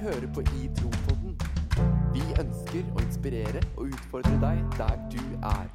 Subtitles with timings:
[0.00, 1.34] hører på I Tro-podden.
[2.14, 5.66] Vi ønsker å inspirere og utfordre deg der du er.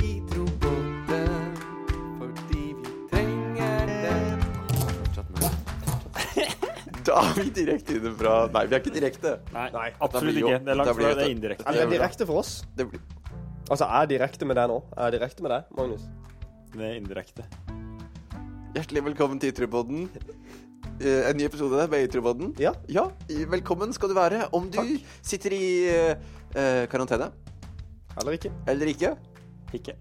[0.00, 1.58] I Tro-podden,
[2.20, 3.92] fordi vi trenger
[4.72, 5.50] Fortsatt med.
[7.10, 9.34] Da er vi direkte inne fra Nei, vi er ikke direkte.
[9.56, 10.62] Nei, Nei, absolutt blir ikke.
[10.64, 11.66] Det er langt fra det er indirekte.
[11.68, 12.54] Ja, det er direkte for oss.
[12.76, 13.04] Det blir
[13.70, 14.80] Altså, er direkte med deg nå?
[14.96, 16.08] Jeg Er direkte med deg, Magnus?
[16.74, 17.44] Det er indirekte.
[18.74, 20.04] Hjertelig velkommen til Itrupodden.
[21.00, 22.52] Eh, en ny episode med Itrupodden.
[22.60, 22.72] Ja.
[22.88, 24.48] Ja, i- velkommen skal du være.
[24.52, 25.06] Om du Takk.
[25.22, 27.30] sitter i eh, karantene
[28.20, 28.52] Eller ikke?
[28.68, 29.16] eller ikke.
[29.74, 29.92] Ikke.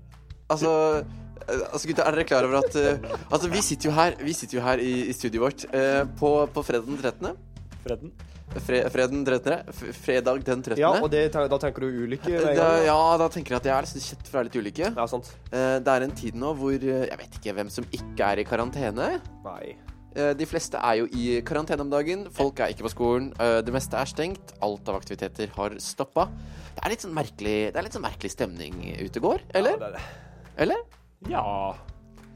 [0.49, 1.03] Altså,
[1.47, 2.99] eh, altså gutta, er dere klar over at eh,
[3.31, 6.45] Altså, vi sitter jo her, vi sitter jo her i, i studioet vårt eh, på,
[6.53, 7.27] på fredag den 13.
[7.85, 8.11] Fredden.
[8.49, 9.93] Fre, freden den 13.
[9.93, 10.79] Fredag den 13.
[10.81, 12.31] Ja, og det, da tenker du ulykke?
[12.41, 12.85] da, gang?
[12.87, 14.89] ja, da tenker jeg at jeg er litt kjett for det er litt ulykke.
[14.97, 15.29] Ja, sant.
[15.51, 18.41] Eh, det er en tid nå hvor eh, jeg vet ikke hvem som ikke er
[18.41, 19.09] i karantene.
[19.45, 19.75] Nei.
[20.17, 22.25] Eh, De fleste er jo i karantene om dagen.
[22.33, 23.29] Folk er ikke på skolen.
[23.37, 24.55] Eh, Det meste er stengt.
[24.65, 26.25] Alt av aktiviteter har stoppa.
[26.73, 29.45] Det er litt sånn merkelig Det er litt sånn merkelig stemning ute og går.
[29.61, 29.77] Eller?
[29.77, 30.03] Ja, det er det.
[30.65, 30.83] Eller?
[31.29, 31.45] Ja.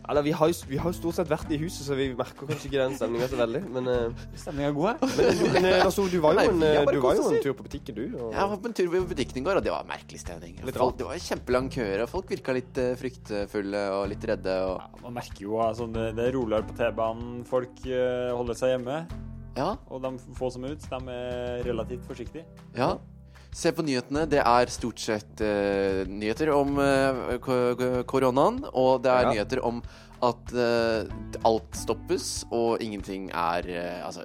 [0.10, 2.48] Eller, vi har, jo, vi har jo stort sett vært i huset, så vi merker
[2.50, 3.62] kanskje ikke den stemninga så veldig.
[3.72, 5.14] Men, eh, Stemninga er god, her.
[5.16, 7.66] men, men eh, altså, du var jo en, eh, du var jo en tur på
[7.70, 8.04] butikken, du.
[8.20, 10.20] Og, Jeg var på en tur på butikken i går, og det var en merkelig
[10.26, 10.58] stemning.
[10.76, 14.58] Folk, det var kjempelang køer, og folk virka litt eh, fryktfulle og litt redde.
[14.68, 17.40] Og, Ja, man merker jo altså, det, det er roligere på T-banen.
[17.48, 19.00] Folk holder seg hjemme.
[19.56, 22.44] ja, Og de få som er ute, de er relativt forsiktige.
[22.76, 22.96] ja.
[23.54, 24.26] Se på nyhetene.
[24.30, 26.74] Det er stort sett uh, nyheter om
[27.44, 29.32] ko- koronaen, og det er Ja.
[29.36, 29.82] nyheter om
[30.24, 31.06] at uh,
[31.46, 33.68] alt stoppes, og ingenting er
[34.08, 34.24] Altså,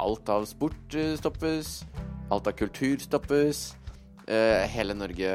[0.00, 1.84] alt av sport stoppes,
[2.32, 3.74] alt av kultur stoppes.
[4.26, 5.30] Hele Norge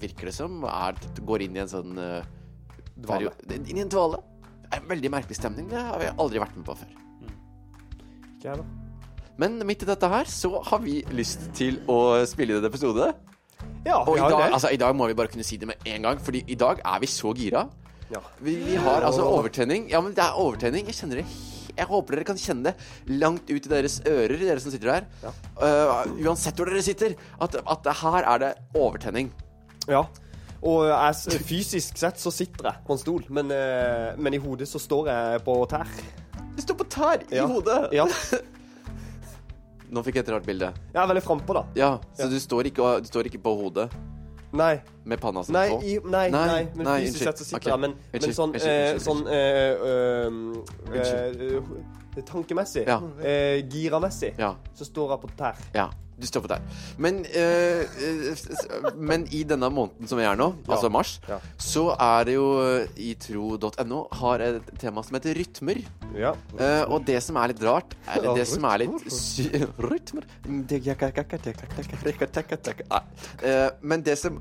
[0.00, 1.94] virker det som er, går inn i en sånn
[2.96, 3.30] Dvale.
[3.52, 4.22] Inn i en dvale.
[4.72, 5.68] En veldig merkelig stemning.
[5.68, 6.94] Det har vi aldri vært med på før.
[8.38, 8.64] Ikke heller.
[9.38, 13.10] Men midt i dette her så har vi lyst til å spille inn en episode.
[13.86, 16.02] Ja, Og i dag, altså, i dag må vi bare kunne si det med en
[16.02, 17.66] gang, Fordi i dag er vi så gira.
[18.10, 18.20] Ja.
[18.40, 19.88] Vi, vi har altså overtenning.
[19.90, 20.86] Ja, men det er overtenning.
[20.86, 21.26] Jeg kjenner det
[21.76, 25.08] Jeg håper dere kan kjenne det langt ut i deres ører, dere som sitter der.
[25.22, 25.32] Ja.
[25.60, 27.16] Uh, uansett hvor dere sitter.
[27.42, 29.32] At, at her er det overtenning.
[29.88, 30.04] ja.
[30.66, 34.66] Og jeg, fysisk sett så sitter jeg på en stol, men, eh, men i hodet
[34.66, 35.86] så står jeg på tær.
[36.56, 37.44] Du står på tær i Ja.
[37.46, 37.92] hodet.
[37.94, 38.06] Ja.
[39.90, 40.72] Nå fikk jeg et rart bilde.
[40.94, 41.64] Er veldig frampå, da.
[41.78, 42.28] Ja, så Ja.
[42.32, 43.90] Du, står ikke, du står ikke på hodet
[44.56, 44.80] Nei.
[45.04, 45.82] med panna si Nei, på?
[45.82, 47.70] i, nei, Nei, nei, men nei, fysisk sett så sitter okay.
[47.72, 47.80] jeg.
[47.80, 49.72] Men, men sånn, unnskyld, eh, sånn eh,
[50.96, 51.56] eh,
[52.16, 52.96] eh, Tankemessig, Ja.
[53.20, 54.54] eh, giramessig, Ja.
[54.74, 55.56] så står jeg på tær.
[55.74, 56.60] Ja, du står der.
[56.98, 60.72] Men, eh, eh, men i denne måneden som vi er nå, Ja.
[60.74, 61.38] altså mars, Ja.
[61.58, 65.82] så er det jo eh, i tro.no har et tema som heter rytmer.
[66.16, 66.34] Ja.
[66.58, 70.24] Eh, og det som er litt rart, eller det som er litt sy- Rytmer
[73.42, 74.40] Eh, Men det som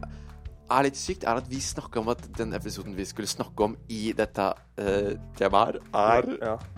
[0.71, 3.75] er litt sykt, er at vi snakka om at den episoden vi skulle snakke om
[3.89, 6.23] i dette eh, temaet er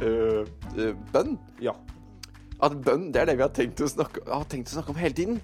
[0.01, 0.43] eh,
[0.77, 1.37] eh, bønn.
[1.61, 1.73] ja.
[2.63, 4.97] At bønn, det er det vi har tenkt å snakke, har tenkt å snakke om
[4.99, 5.41] hele tiden.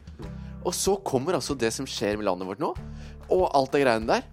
[0.64, 2.72] Og så kommer altså det som skjer med landet vårt nå,
[3.30, 4.26] og alt det greiene der.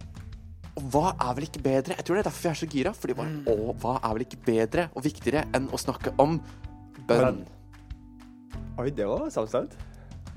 [0.78, 1.96] Og hva er vel ikke bedre?
[1.98, 2.92] Jeg tror det er derfor vi er så gira.
[2.96, 6.38] Fordi bare, å, hva er vel ikke bedre og viktigere enn å snakke om
[7.10, 7.42] bønn?
[8.80, 9.74] Oi, det var samstemt.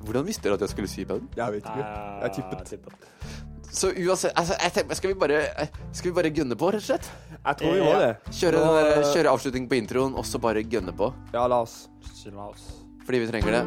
[0.04, 1.30] Hvordan visste dere at jeg skulle si bønn?
[1.38, 1.86] Jeg vet ikke.
[2.26, 2.36] Jeg
[2.74, 3.08] tippet.
[3.74, 5.40] Så uansett altså, tenker, skal, vi bare,
[5.98, 7.08] skal vi bare gønne på, rett og slett?
[7.40, 8.12] Jeg tror vi må det.
[8.30, 11.10] Kjøre, den der, eh, avslutning på introen, og så bare gønne på.
[11.34, 11.90] Ja, la oss.
[12.30, 12.68] La oss.
[13.04, 13.64] Fordi vi trenger det.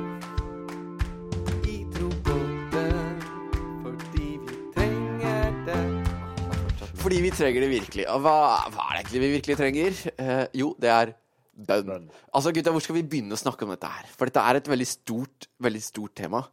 [7.02, 8.06] Fordi vi trenger det virkelig.
[8.14, 8.38] Og hva,
[8.74, 10.00] hva er det egentlig vi virkelig trenger?
[10.22, 11.16] Eh, jo, det er.
[11.56, 12.10] Bønn.
[12.36, 14.08] Altså, gutta, hvor skal vi begynne å snakke om dette her?
[14.14, 16.46] For dette er et veldig stort, veldig stort tema.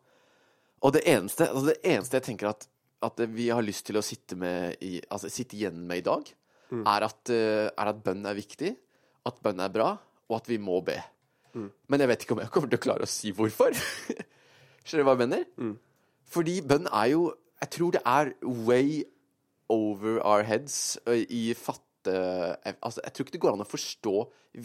[0.83, 2.68] Og det eneste, altså det eneste jeg tenker at,
[3.03, 6.31] at vi har lyst til å sitte, med i, altså, sitte igjen med i dag,
[6.73, 8.71] er, at, eh, er at bønn er viktig,
[9.29, 9.91] at bønn er bra,
[10.29, 10.97] og at vi må be.
[11.53, 13.75] Men jeg vet ikke om jeg kommer til å klare å si hvorfor.
[14.83, 15.44] Skjønner du hva jeg mener?
[16.33, 17.19] Fordi bønn er jo
[17.61, 18.31] Jeg tror det er
[18.67, 19.03] way
[19.71, 24.15] over our heads i fatte Altså, jeg tror ikke det går an å forstå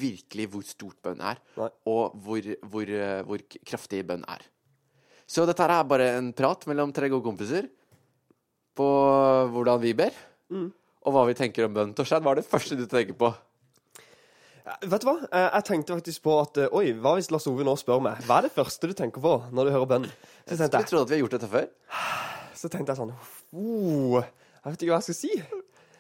[0.01, 1.69] virkelig hvor stort bønn er, Nei.
[1.87, 2.91] og hvor, hvor,
[3.29, 4.43] hvor kraftig bønn er.
[5.29, 7.69] Så dette her er bare en prat mellom tre gode kompiser
[8.79, 8.87] på
[9.55, 10.15] hvordan vi ber,
[10.55, 11.93] og hva vi tenker om bønn.
[11.99, 13.33] Torstein, hva er det første du tenker på?
[14.85, 15.15] Vet du hva?
[15.33, 18.19] Eh, Jeg tenkte faktisk på at eh, Oi, hva hvis Lars Ove nå spør meg
[18.29, 20.05] Hva er det første du tenker på når du hører bønn?
[20.45, 21.65] Så tenkte skulle jeg, tro at vi har gjort dette før.
[22.61, 23.15] så tenkte jeg sånn
[23.57, 25.31] oh, Jeg vet ikke hva jeg skal si.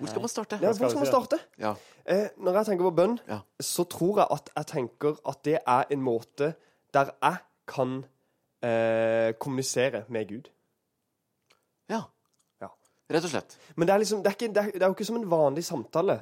[0.03, 0.59] Hvor skal man starte?
[0.61, 1.39] Ja, hvor skal man starte?
[1.65, 1.73] Ja.
[2.13, 3.41] Eh, når jeg tenker på bønn, Ja.
[3.71, 6.53] så tror jeg at jeg tenker at det er en måte
[6.95, 7.41] der jeg
[7.73, 7.97] kan
[8.61, 10.53] eh, kommunisere med Gud.
[11.89, 12.05] ja.
[13.09, 13.15] Ja.
[13.17, 13.57] Rett og slett.
[13.77, 15.31] Men det er liksom, det er, ikke, det er, det er jo ikke som en
[15.31, 16.19] vanlig samtale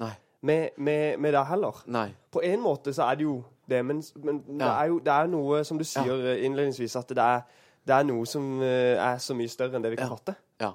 [0.46, 1.80] med, med, med deg heller.
[1.90, 2.08] Nei.
[2.30, 5.26] På en måte så er det jo det, men, men det er jo det er
[5.32, 6.34] noe, som du sier ja.
[6.46, 7.40] innledningsvis, at det er,
[7.86, 10.14] det er noe som eh, er så mye større enn det vi kan Ja.
[10.20, 10.36] fatte.
[10.62, 10.70] Ja.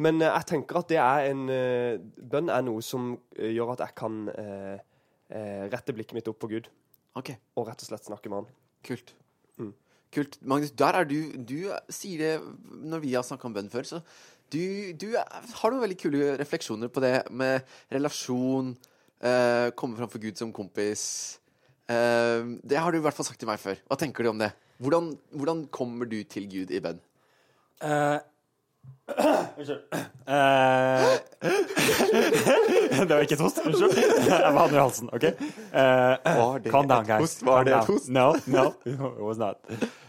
[0.00, 1.98] Men eh, jeg tenker at det er en eh,
[2.30, 4.78] Bønn er noe som eh, gjør at jeg kan eh,
[5.34, 6.70] eh, rette blikket mitt opp på Gud,
[7.18, 7.34] Okay.
[7.58, 8.52] og rett og slett snakke med Han.
[8.86, 9.10] Kult.
[9.58, 9.72] Mm.
[10.14, 10.38] Kult.
[10.46, 11.56] Magnus, der er du Du
[11.90, 12.30] sier det
[12.86, 13.98] når vi har snakka om bønn før, så
[14.50, 18.72] du, du har noen veldig kule refleksjoner på det med relasjon,
[19.22, 21.04] eh, komme fram for Gud som kompis.
[21.90, 23.78] Eh, det har du i hvert fall sagt til meg før.
[23.90, 24.52] Hva tenker du om det?
[24.80, 27.00] Hvordan, hvordan kommer du til Gud i bønn?
[27.84, 28.18] Eh,
[29.58, 29.80] Unnskyld.
[30.26, 31.18] Eh,
[33.08, 33.58] det var ikke et host.
[33.64, 33.96] Unnskyld.
[34.28, 35.10] Jeg var i halsen.
[35.12, 35.24] OK?
[35.74, 37.20] Uh, calm down, guys.
[37.20, 37.44] host?
[37.44, 38.08] Var det et host?
[38.08, 39.56] No, no, it was not.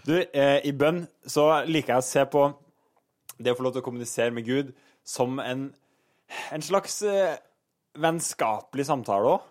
[0.05, 2.45] Du, uh, i bønn så liker jeg å se på
[3.43, 4.71] det å få lov til å kommunisere med Gud
[5.07, 5.69] som en,
[6.53, 7.39] en slags eh,
[7.99, 9.47] vennskapelig samtale òg.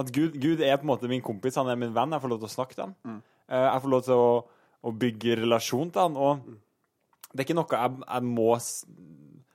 [0.00, 2.14] At Gud, Gud er på en måte min kompis, han er min venn.
[2.14, 3.20] Jeg får lov til å snakke til han.
[3.48, 4.30] Eh, jeg får lov til å,
[4.88, 6.16] å bygge relasjon til han.
[6.16, 8.48] Og det er ikke noe jeg, jeg må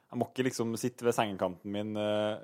[0.07, 2.38] Jeg må ikke liksom sitte ved sengekanten min eh,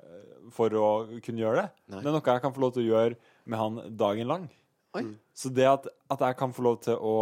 [0.52, 0.88] for å
[1.24, 1.68] kunne gjøre det.
[1.94, 2.02] Nei.
[2.02, 3.16] Det er noe jeg kan få lov til å gjøre
[3.48, 4.50] med han dagen lang.
[4.98, 5.06] Oi.
[5.34, 7.14] Så det at, at jeg kan få lov til å,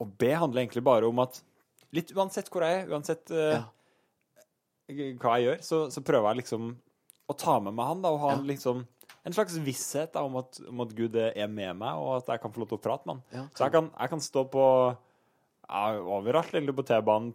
[0.00, 1.42] å be, handler egentlig bare om at
[1.96, 3.64] litt uansett hvor jeg er, uansett eh,
[5.18, 6.68] hva jeg gjør, så, så prøver jeg liksom
[7.26, 8.42] å ta med meg han da, og ha Ja.
[8.52, 8.84] liksom
[9.26, 12.42] en slags visshet da, om, at, om at Gud er med meg, og at jeg
[12.44, 13.22] kan få lov til å prate med han.
[13.34, 13.44] Ja.
[13.58, 14.66] Så jeg kan, jeg kan stå på
[15.66, 17.32] ja, overalt, eller på T-banen,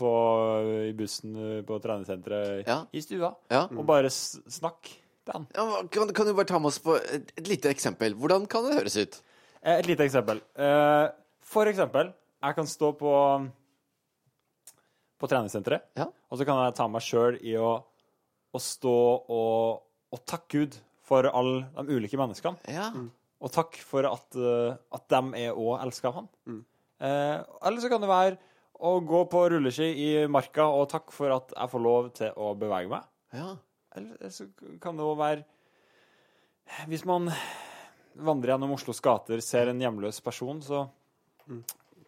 [0.87, 1.33] i bussen,
[1.67, 2.77] på treningssenteret, Ja.
[2.95, 3.65] i stua, Ja.
[3.67, 4.95] og bare snakke
[5.27, 5.47] til han.
[5.53, 8.15] Ja, kan, kan du bare ta med oss på et, et lite eksempel?
[8.15, 9.19] Hvordan kan det høres ut?
[9.61, 10.39] Eh, Et lite eksempel.
[10.55, 11.09] Eh,
[11.43, 13.11] For eksempel, jeg kan stå på
[15.21, 16.07] på treningssenteret, Ja.
[16.29, 17.75] og så kan jeg ta meg sjøl i å,
[18.51, 18.95] å stå
[19.29, 19.81] og,
[20.11, 22.57] og takke Gud for alle de ulike menneskene.
[22.71, 22.89] Ja.
[23.41, 26.27] Og takk for at, eh, at de er òg elska av han.
[27.01, 28.37] Eh, eller så kan det være
[28.81, 32.51] å gå på rulleski i marka og takk for at jeg får lov til å
[32.57, 33.03] bevege meg.
[33.33, 33.55] ja.
[33.93, 34.45] Eller så
[34.79, 35.43] kan det òg være
[36.87, 37.25] Hvis man
[38.15, 40.85] vandrer gjennom Oslos gater, ser en hjemløs person, så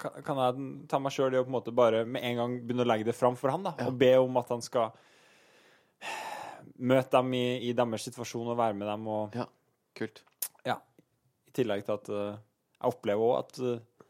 [0.03, 2.85] kan, jeg ta meg sjøl i å på en måte bare med en gang begynne
[2.85, 4.91] å legge det fram for han, da, og be om at han skal
[6.79, 9.07] møte dem i, i deres situasjon og være med dem.
[9.07, 9.45] Og Ja.
[9.95, 10.23] Kult.
[10.65, 10.79] ja,
[11.47, 12.33] i tillegg til at uh,
[12.81, 14.09] jeg opplever òg at, uh,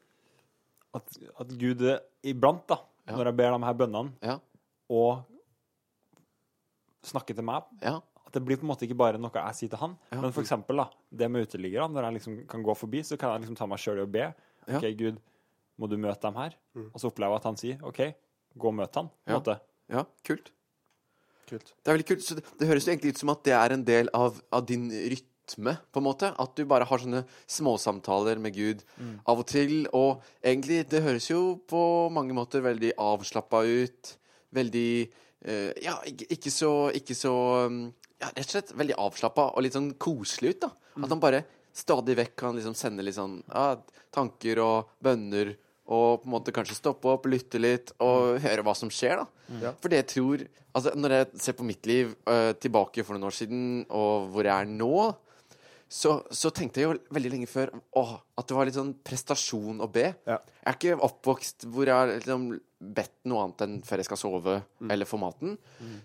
[0.95, 1.83] at, at Gud
[2.23, 3.17] iblant, da, Ja.
[3.17, 4.37] når jeg ber de her bønnene, Ja.
[4.89, 5.25] og
[7.03, 7.97] snakker til meg Ja.
[8.25, 10.41] at det blir på en måte ikke bare noe jeg sier til han, men for
[10.41, 13.57] eksempel da, det med uteliggere, når jeg liksom kan gå forbi, så kan jeg liksom
[13.59, 14.33] ta meg sjøl i å be.
[14.69, 15.19] OK, Gud,
[15.83, 16.55] må du møte dem her?
[16.89, 18.01] Og så opplever jeg at han sier OK,
[18.55, 19.11] gå og møt han.
[19.29, 19.41] Ja.
[19.91, 20.05] ja.
[20.25, 20.53] Kult.
[21.49, 21.73] Kult.
[21.75, 22.25] Det er veldig kult.
[22.25, 24.65] Så det, det høres jo egentlig ut som at det er en del av, av
[24.69, 26.29] din rytme, på en måte.
[26.39, 28.85] At du bare har sånne småsamtaler med Gud
[29.27, 29.83] av og til.
[29.91, 31.83] Og egentlig, det høres jo på
[32.15, 34.13] mange måter veldig avslappa ut.
[34.53, 34.89] Veldig
[35.49, 37.31] uh, Ja, ikke, ikke så Ikke så
[37.65, 37.87] um,
[38.21, 40.69] Ja, rett og slett veldig avslappa og litt sånn koselig ut, da.
[41.01, 41.41] At han bare
[41.73, 43.73] stadig vekk kan liksom sende litt sånn ja,
[44.13, 45.55] tanker og bønner.
[45.91, 49.55] Og på en måte kanskje stoppe opp, lytte litt og høre hva som skjer, da.
[49.61, 49.73] Ja.
[49.79, 53.27] For det jeg tror Altså, når jeg ser på mitt liv uh, tilbake for noen
[53.27, 53.59] år siden,
[53.93, 55.11] og hvor jeg er nå,
[55.93, 59.83] så, så tenkte jeg jo veldig lenge før åh, at det var litt sånn prestasjon
[59.85, 60.07] å be.
[60.25, 60.39] Ja.
[60.63, 62.47] Jeg er ikke oppvokst hvor jeg har liksom
[62.83, 64.55] bedt noe annet enn før jeg skal sove
[64.91, 65.53] eller få maten.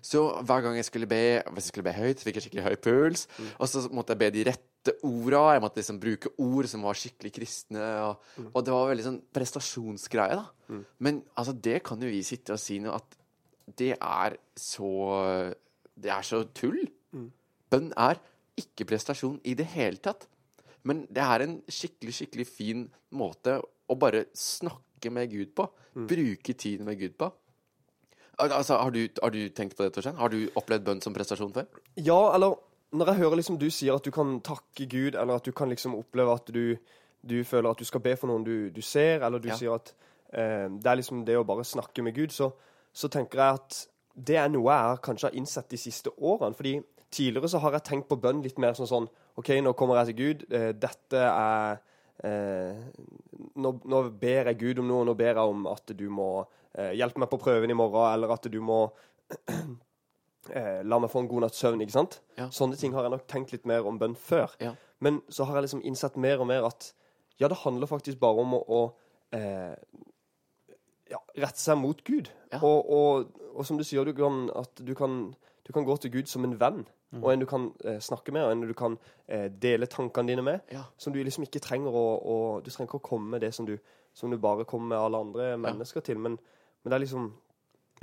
[0.05, 2.77] Så hver gang jeg skulle be, hvis jeg skulle be høyt, fikk jeg skikkelig høy
[2.85, 3.25] puls.
[3.57, 4.67] Og så måtte jeg be de rette
[5.07, 5.43] orda.
[5.55, 7.85] Jeg måtte liksom bruke ord som var skikkelig kristne.
[8.07, 10.81] Og, og det var veldig sånn prestasjonsgreie, da.
[11.05, 13.17] Men altså, det kan jo vi sitte og si nå at
[13.79, 14.91] det er så
[15.99, 16.81] Det er så tull.
[17.69, 18.21] Bønn er
[18.59, 20.27] ikke prestasjon i det hele tatt.
[20.89, 25.67] Men det er en skikkelig, skikkelig fin måte å bare snakke med Gud på.
[26.09, 27.29] Bruke tiden med Gud på.
[28.39, 30.15] Altså, har du, har du tenkt på det, Torstein?
[30.21, 31.67] Har du opplevd bønn som prestasjon før?
[31.99, 32.55] Ja, eller
[32.93, 35.69] når jeg hører liksom du sier at du kan takke Gud, eller at du kan
[35.69, 36.77] liksom oppleve at du,
[37.23, 39.57] du føler at du skal be for noen du, du ser, eller du Ja.
[39.57, 39.95] sier at
[40.33, 42.51] eh, det er liksom det å bare snakke med Gud, så,
[42.93, 43.83] så tenker jeg at
[44.19, 46.55] det er noe jeg kanskje har innsett de siste årene.
[46.57, 46.79] fordi
[47.11, 49.07] tidligere så har jeg tenkt på bønn litt mer sånn sånn
[49.39, 50.47] OK, nå kommer jeg til Gud.
[50.53, 51.79] Eh, dette er
[52.25, 52.81] eh,
[53.57, 56.31] nå, nå ber jeg Gud om noe, nå ber jeg om at du må
[56.75, 58.81] eh, hjelpe meg på prøven i morgen, eller at du må
[60.51, 62.21] eh, La meg få en god natts søvn, ikke sant?
[62.39, 62.49] Ja.
[62.55, 64.55] Sånne ting har jeg nok tenkt litt mer om bønn før.
[64.63, 64.75] Ja.
[65.05, 66.93] Men så har jeg liksom innsett mer og mer at
[67.39, 68.81] ja, det handler faktisk bare om å, å
[69.37, 69.75] eh,
[71.11, 72.31] ja, rette seg mot Gud.
[72.61, 75.21] Og, og, og som du sier, du kan, at du kan,
[75.67, 76.83] du kan gå til Gud som en venn.
[77.11, 77.23] Mm.
[77.23, 80.45] Og en du kan eh, snakke med, og en du kan eh, dele tankene dine
[80.45, 80.75] med.
[81.01, 83.69] Som du liksom ikke trenger å, å Du trenger ikke å komme med det som
[83.69, 83.79] du,
[84.13, 86.19] som du bare kommer med alle andre mennesker til.
[86.21, 86.37] Men,
[86.83, 87.31] men det er liksom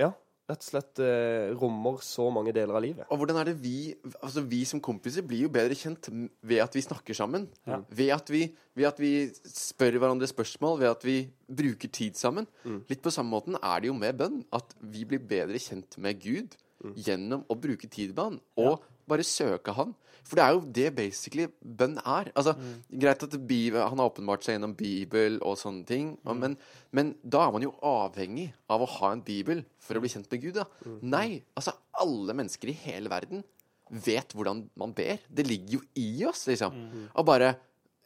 [0.00, 0.10] Ja,
[0.46, 3.08] rett og slett eh, rommer så mange deler av livet.
[3.10, 6.08] Og hvordan er det vi Altså vi som kompiser blir jo bedre kjent
[6.46, 7.48] ved at vi snakker sammen.
[7.66, 7.80] Ja.
[7.90, 8.44] Ved, at vi,
[8.78, 9.12] ved at vi
[9.50, 12.46] spør hverandre spørsmål, ved at vi bruker tid sammen.
[12.90, 14.44] Litt på samme måten er det jo med bønn.
[14.54, 16.56] At vi blir bedre kjent med Gud
[16.94, 18.38] gjennom å bruke tid med Han.
[18.62, 19.94] Og bare søke Han.
[20.26, 22.32] For det er jo det basically bønn er.
[22.34, 22.56] Altså,
[22.90, 26.40] Greit at Bibel, han har åpenbart seg gjennom Bibel og sånne ting, mm.
[26.40, 26.56] men,
[26.90, 30.26] men da er man jo avhengig av å ha en bibel for å bli kjent
[30.32, 30.58] med Gud.
[30.58, 30.66] da.
[31.06, 33.44] Nei, altså alle mennesker i hele verden
[33.86, 35.22] vet hvordan man ber.
[35.30, 36.74] Det ligger jo i oss, liksom.
[37.14, 37.54] Og bare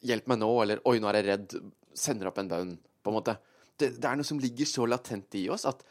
[0.00, 1.73] 'Hjelp meg nå', eller 'Oi, nå er jeg redd'.
[1.92, 3.37] Sender opp en bønn, på en måte.
[3.76, 5.83] Det, det er noe som ligger så latent i oss at,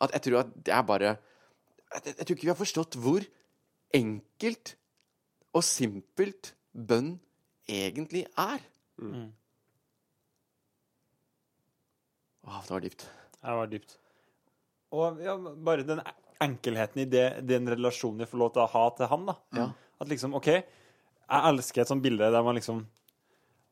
[0.00, 3.24] at jeg tror at det er bare jeg, jeg tror ikke vi har forstått hvor
[3.94, 4.74] enkelt
[5.56, 7.14] og simpelt bønn
[7.68, 8.60] egentlig er.
[9.00, 9.30] Mm.
[12.48, 13.06] Åh, det var dypt.
[13.42, 13.96] Det var dypt.
[14.96, 16.00] Og ja, bare den
[16.42, 19.34] enkelheten i det, den relasjonen jeg får lov til å ha til han, da.
[19.58, 19.66] Ja.
[20.00, 22.84] At liksom, OK, jeg elsker et sånt bilde der man liksom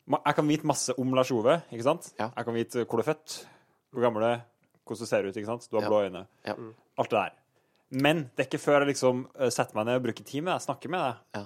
[0.06, 2.12] Jeg kan vite masse om Lars Ove, ikke sant?
[2.18, 2.28] Ja.
[2.36, 3.36] Jeg kan vite hvor du er født,
[3.90, 4.42] hvor gammel du er,
[4.86, 5.64] hvordan du ser ut, ikke sant?
[5.70, 5.88] Du har Ja.
[5.90, 6.20] blå øyne.
[6.46, 6.54] Ja.
[6.98, 7.32] Alt det der.
[7.90, 10.54] Men det er ikke før jeg liksom eh, setter meg ned og bruker tid med
[10.56, 11.20] deg, snakker med deg.
[11.38, 11.44] Ja.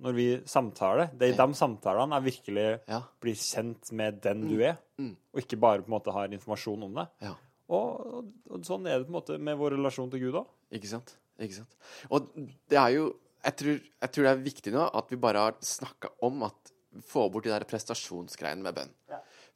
[0.00, 1.10] Når vi samtaler.
[1.12, 3.02] Det er i de samtalene jeg virkelig Ja.
[3.20, 5.16] blir kjent med den du er, Mm.
[5.34, 7.08] og ikke bare på en måte har informasjon om deg.
[7.22, 7.34] Ja.
[7.68, 10.46] Og, og, og sånn er det på en måte med vår relasjon til Gud òg.
[10.72, 11.14] Ikke sant?
[11.38, 11.76] Ikke sant?
[12.10, 12.26] Og
[12.68, 15.52] det er jo Jeg tror, jeg tror det er viktig nå at vi bare har
[15.64, 16.72] snakka om at
[17.06, 18.90] Få bort de der prestasjonsgreiene med bønn.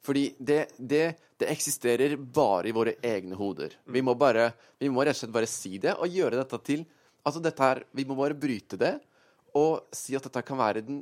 [0.05, 1.05] Fordi det, det,
[1.41, 3.73] det eksisterer bare i våre egne hoder.
[3.89, 6.85] Vi må bare Vi må rett og slett bare si det og gjøre dette til
[7.25, 8.93] Altså dette her Vi må bare bryte det
[9.55, 10.97] og si at dette kan være den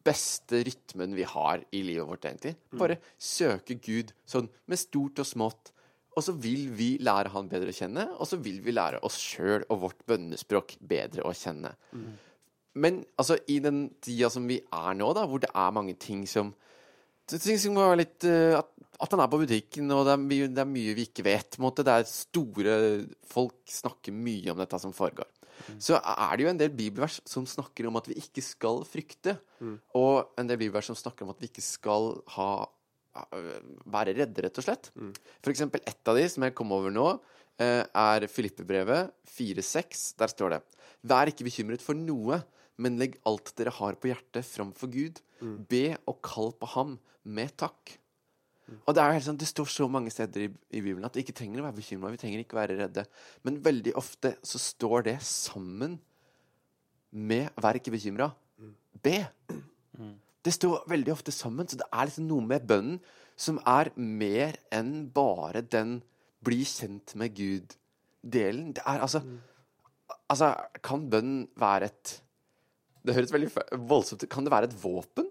[0.00, 2.54] beste rytmen vi har i livet vårt, egentlig.
[2.80, 5.72] Bare søke Gud sånn med stort og smått.
[6.16, 9.18] Og så vil vi lære han bedre å kjenne, og så vil vi lære oss
[9.20, 11.74] sjøl og vårt bønnespråk bedre å kjenne.
[12.80, 16.24] Men altså, i den tida som vi er nå, da, hvor det er mange ting
[16.30, 16.54] som
[17.38, 18.70] ting må være litt uh, at,
[19.04, 21.60] at han er på butikken, og det er, mye, det er mye vi ikke vet.
[21.62, 21.86] måte.
[21.86, 22.80] Det er store
[23.30, 25.28] Folk snakker mye om dette som foregår.
[25.78, 29.36] Så er det jo en del bibelvers som snakker om at vi ikke skal frykte.
[29.98, 32.50] Og en del bibelvers som snakker om at vi ikke skal ha
[33.90, 34.90] være redde, rett og slett.
[35.42, 37.08] For eksempel ett av de som jeg kom over nå,
[37.60, 40.14] eh, er Filippebrevet 4,6.
[40.16, 40.60] Der står det
[41.02, 42.42] Vær ikke bekymret for noe,
[42.80, 45.20] men legg alt dere har på hjertet, framfor Gud.
[45.70, 47.96] Be og kall på ham med takk.
[48.86, 51.16] Og Det er jo helt sånn, det står så mange steder i, i Bibelen at
[51.16, 52.12] vi ikke trenger å være bekymra.
[52.14, 53.04] Vi trenger ikke å være redde.
[53.46, 55.98] Men veldig ofte så står det sammen
[57.10, 58.30] med 'vær ikke bekymra'.
[59.02, 59.26] Be.
[60.44, 63.00] Det står veldig ofte sammen, så det er liksom noe med bønnen
[63.36, 66.02] som er mer enn bare den
[66.44, 68.72] 'bli kjent med Gud'-delen.
[68.74, 69.22] Det er altså
[70.30, 72.22] Altså, kan bønnen være et
[73.06, 73.50] Det høres veldig
[73.88, 74.30] voldsomt ut.
[74.30, 75.28] Kan det være et våpen?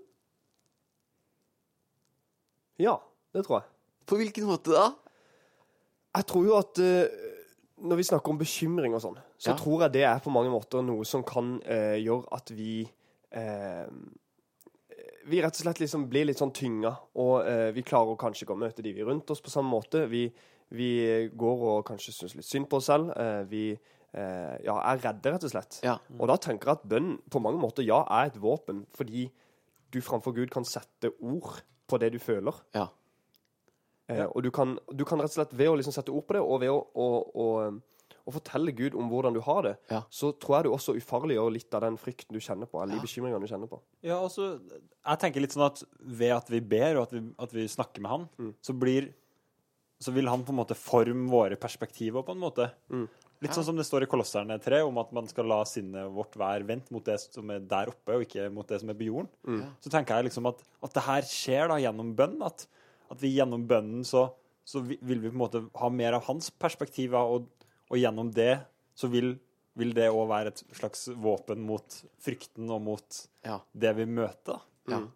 [2.79, 2.95] Ja,
[3.35, 3.67] det tror jeg.
[4.09, 4.87] På hvilken måte da?
[6.17, 7.27] Jeg tror jo at uh,
[7.85, 9.57] når vi snakker om bekymring og sånn, så Ja.
[9.59, 12.81] tror jeg det er på mange måter noe som kan uh, gjøre at vi
[13.35, 13.85] uh,
[15.29, 16.89] Vi rett og slett liksom blir litt sånn tynga,
[17.21, 17.43] og
[17.75, 20.07] vi klarer kanskje ikke å møte de vi er rundt oss på samme måte.
[20.09, 20.23] Vi,
[20.73, 20.87] vi
[21.29, 23.11] går og kanskje syns litt synd på oss selv.
[23.51, 23.75] Vi
[24.13, 25.79] ja, er redde, rett og slett.
[25.85, 25.97] Ja.
[26.17, 29.27] Og da tenker jeg at bønn på mange måter ja, er et våpen, fordi
[29.91, 32.53] du framfor Gud kan sette ord på det du føler.
[32.73, 32.87] Ja.
[34.09, 36.33] Eh, Og du kan, du kan rett og slett, ved å liksom sette ord på
[36.33, 37.45] det, og ved å, å, å,
[38.25, 40.01] å fortelle Gud om hvordan du har det, Ja.
[40.09, 42.99] så tror jeg du også ufarliggjør litt av den frykten du kjenner på, eller Ja.
[43.01, 43.79] de bekymringene du kjenner på.
[44.01, 44.59] Ja, altså,
[45.05, 48.01] jeg tenker litt sånn at ved at vi ber, og at vi, at vi snakker
[48.01, 48.53] med han, Mm.
[48.61, 49.13] så blir
[50.01, 52.71] Så vil han på en måte forme våre perspektiver på en måte.
[52.89, 53.09] Mm.
[53.39, 56.33] Litt sånn som det står i Kolosserne 3, om at man skal la sinnet vårt
[56.39, 59.07] være vendt mot det som er der oppe, og ikke mot det som er på
[59.07, 59.29] jorden.
[59.47, 59.61] Mm.
[59.79, 62.35] Så tenker jeg liksom at, at det her skjer da gjennom bønn.
[62.43, 62.65] At,
[63.07, 64.25] at vi gjennom bønnen så,
[64.67, 67.47] så vil vi på en måte ha mer av hans perspektiver, og,
[67.87, 68.57] og gjennom det
[68.99, 69.37] så vil,
[69.79, 73.61] vil det òg være et slags våpen mot frykten og mot ja.
[73.71, 74.59] det vi møter.
[74.91, 74.99] Ja.
[74.99, 75.09] Mm.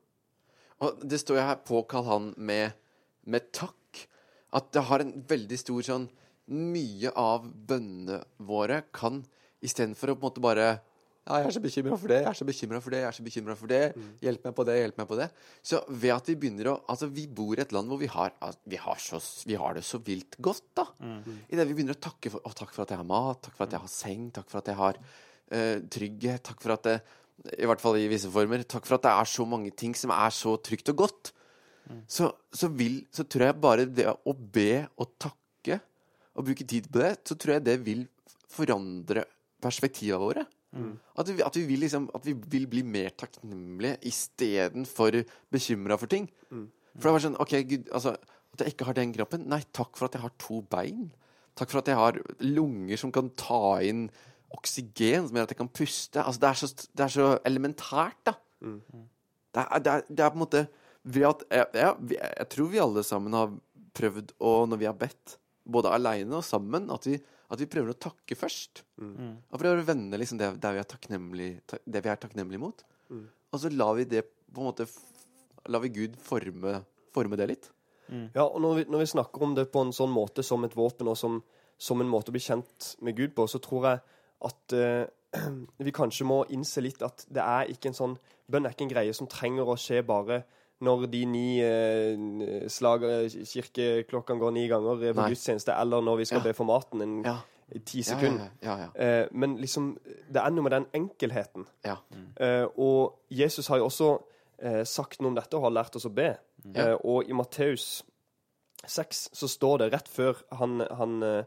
[0.84, 2.72] Og det står jo her 'påkall han med,
[3.28, 4.08] med takk'.
[4.54, 6.12] At det har en veldig stor sånn
[6.52, 9.22] Mye av bønnene våre kan
[9.64, 10.66] Istedenfor å på en måte bare
[11.24, 13.16] ja, jeg er så bekymra for det, jeg er så bekymra for det, jeg er
[13.16, 13.84] så bekymra for det.
[14.26, 15.28] Hjelp meg på det, hjelp meg på det.
[15.64, 18.34] Så ved at vi begynner å Altså, vi bor i et land hvor vi har,
[18.44, 20.84] altså, vi har, så, vi har det så vilt godt, da.
[21.48, 23.64] Idet vi begynner å takke for Å, takk for at jeg har mat, takk for
[23.64, 26.98] at jeg har seng, takk for at jeg har uh, trygghet, takk for at det
[27.56, 28.68] I hvert fall i visse former.
[28.68, 31.32] Takk for at det er så mange ting som er så trygt og godt.
[32.08, 35.43] Så, så, vil, så tror jeg bare det å be og takke
[36.34, 38.04] og bruke tid på det, så tror jeg det vil
[38.54, 39.26] forandre
[39.64, 40.46] perspektivene våre.
[41.22, 45.20] At, vi, at, vi vil liksom, at vi vil bli mer takknemlige istedenfor
[45.54, 46.26] bekymra for ting.
[46.96, 48.16] For det var sånn OK, Gud, altså
[48.54, 49.48] At jeg ikke har den kroppen.
[49.50, 51.08] Nei, takk for at jeg har to bein.
[51.58, 54.08] Takk for at jeg har lunger som kan ta inn
[54.54, 56.22] oksygen, som gjør at jeg kan puste.
[56.22, 58.36] Altså, det er så, det er så elementært, da.
[59.54, 60.64] Det, er, det, er, det er på en måte
[61.04, 63.58] at jeg, jeg, jeg tror vi alle sammen har
[63.98, 67.18] prøvd å, når vi har bedt, både aleine og sammen, at vi,
[67.54, 68.84] at vi prøver å takke først.
[69.52, 72.84] Og prøver å vende liksom det, det, vi er det vi er takknemlige mot.
[73.54, 74.90] Og så lar vi det på en måte
[75.72, 76.82] Lar vi Gud forme,
[77.16, 77.68] forme det litt.
[78.36, 80.76] Ja, og når vi, når vi snakker om det på en sånn måte som et
[80.76, 81.38] våpen, og som,
[81.80, 84.02] som en måte å bli kjent med Gud på, så tror jeg
[84.50, 85.06] at uh,
[85.88, 88.18] vi kanskje må innse litt at det er ikke en sånn
[88.52, 90.42] Bønn er ikke en greie som trenger å skje bare
[90.82, 93.02] når de ni eh, slag
[93.32, 96.44] kirkeklokkene går ni ganger på gudstjeneste, eller når vi skal Ja.
[96.44, 97.38] be for maten en Ja.
[97.86, 98.50] ti sekunder.
[98.62, 98.90] ja.
[98.96, 99.98] Eh, men liksom,
[100.32, 101.66] det er noe med den enkelheten.
[101.86, 101.96] ja.
[102.40, 104.20] Eh, og Jesus har jo også
[104.60, 106.38] eh, sagt noe om dette og har lært oss å be.
[106.66, 106.76] Mm.
[106.76, 108.04] Eh, og i Matteus
[108.86, 111.44] 6 så står det rett før han, han eh,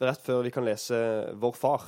[0.00, 1.82] Rett før vi kan lese Vår Far,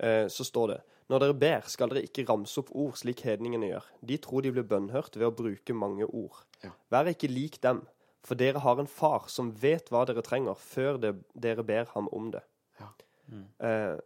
[0.00, 3.70] eh, så står det Når dere ber, skal dere ikke ramse opp ord slik hedningene
[3.70, 3.86] gjør.
[4.10, 6.42] De tror de blir bønnhørt ved å bruke mange ord.
[6.64, 6.74] Ja.
[6.92, 7.80] Vær ikke lik dem,
[8.26, 12.10] for dere har en far som vet hva dere trenger, før det, dere ber ham
[12.12, 12.44] om det.
[12.80, 12.90] Ja.
[13.64, 13.96] Eh,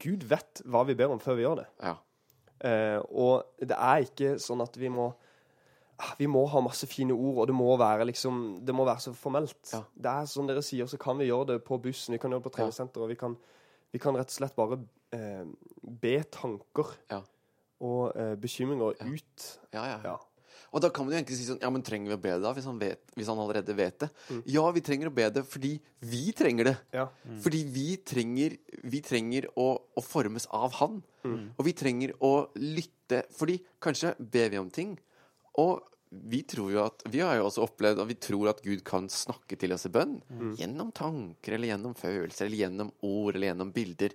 [0.00, 1.70] Gud vet hva vi ber om før vi gjør det.
[1.84, 1.96] ja.
[2.64, 5.10] Eh, og det er ikke sånn at vi må
[6.00, 9.04] ah, Vi må ha masse fine ord, og det må være liksom Det må være
[9.04, 9.58] så formelt.
[9.74, 9.82] Ja.
[9.92, 12.40] Det er som dere sier, så kan vi gjøre det på bussen, vi kan gjøre
[12.40, 13.36] det på treningssenteret, og vi kan,
[13.92, 14.80] vi kan rett og slett bare
[15.16, 15.44] eh,
[15.82, 17.22] be tanker Ja.
[17.80, 19.06] og eh, bekymringer Ja.
[19.08, 19.46] ut.
[19.72, 20.16] Ja, ja, Ja.
[20.74, 22.42] Og da kan man jo egentlig si sånn Ja, men trenger vi å be det
[22.42, 24.08] da, hvis han, vet, hvis han allerede vet det?
[24.28, 24.42] Mm.
[24.50, 25.70] Ja, vi trenger å be det fordi
[26.02, 26.76] vi trenger det.
[26.92, 27.06] Ja.
[27.44, 31.02] Fordi vi trenger, vi trenger å, å formes av han.
[31.24, 31.52] Mm.
[31.56, 33.22] Og vi trenger å lytte.
[33.38, 34.96] Fordi kanskje ber vi om ting,
[35.56, 38.82] og vi tror jo at Vi har jo også opplevd at vi tror at Gud
[38.86, 40.18] kan snakke til oss i bønn.
[40.58, 44.12] Gjennom tanker, eller gjennom følelser, eller gjennom ord, eller gjennom bilder.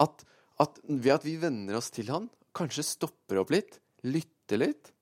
[0.00, 0.24] At,
[0.62, 4.92] at ved at vi venner oss til han, kanskje stopper opp litt, lytter litt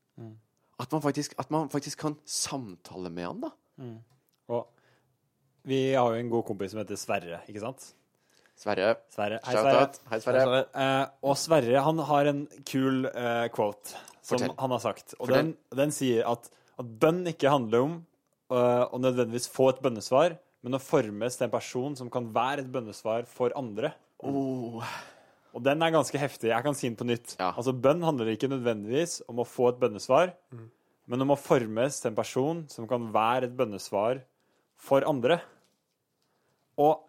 [0.82, 3.50] at, man faktisk, at man faktisk kan samtale med han, da.
[4.52, 4.62] Og
[5.68, 7.92] vi har jo en god kompis som heter Sverre, ikke sant?
[8.58, 8.96] Sverre.
[9.12, 9.38] Sverre.
[9.46, 9.84] Hei, Sverre.
[10.10, 10.62] Hei, Sverre.
[10.84, 14.54] Eh, og Sverre han har en kul eh, quote som Fortell.
[14.58, 15.14] han har sagt.
[15.18, 17.96] Og den, den sier at, at bønn ikke handler om
[18.54, 22.62] uh, å nødvendigvis få et bønnesvar, men å formes til en person som kan være
[22.62, 23.90] et bønnesvar for andre.
[24.22, 24.78] Oh.
[25.52, 26.48] Og den er ganske heftig.
[26.48, 27.34] Jeg kan si den på nytt.
[27.38, 27.50] Ja.
[27.52, 30.32] Altså, Bønn handler ikke nødvendigvis om å få et bønnesvar,
[31.10, 34.22] men om å formes til en person som kan være et bønnesvar
[34.80, 35.40] for andre.
[36.80, 37.02] Og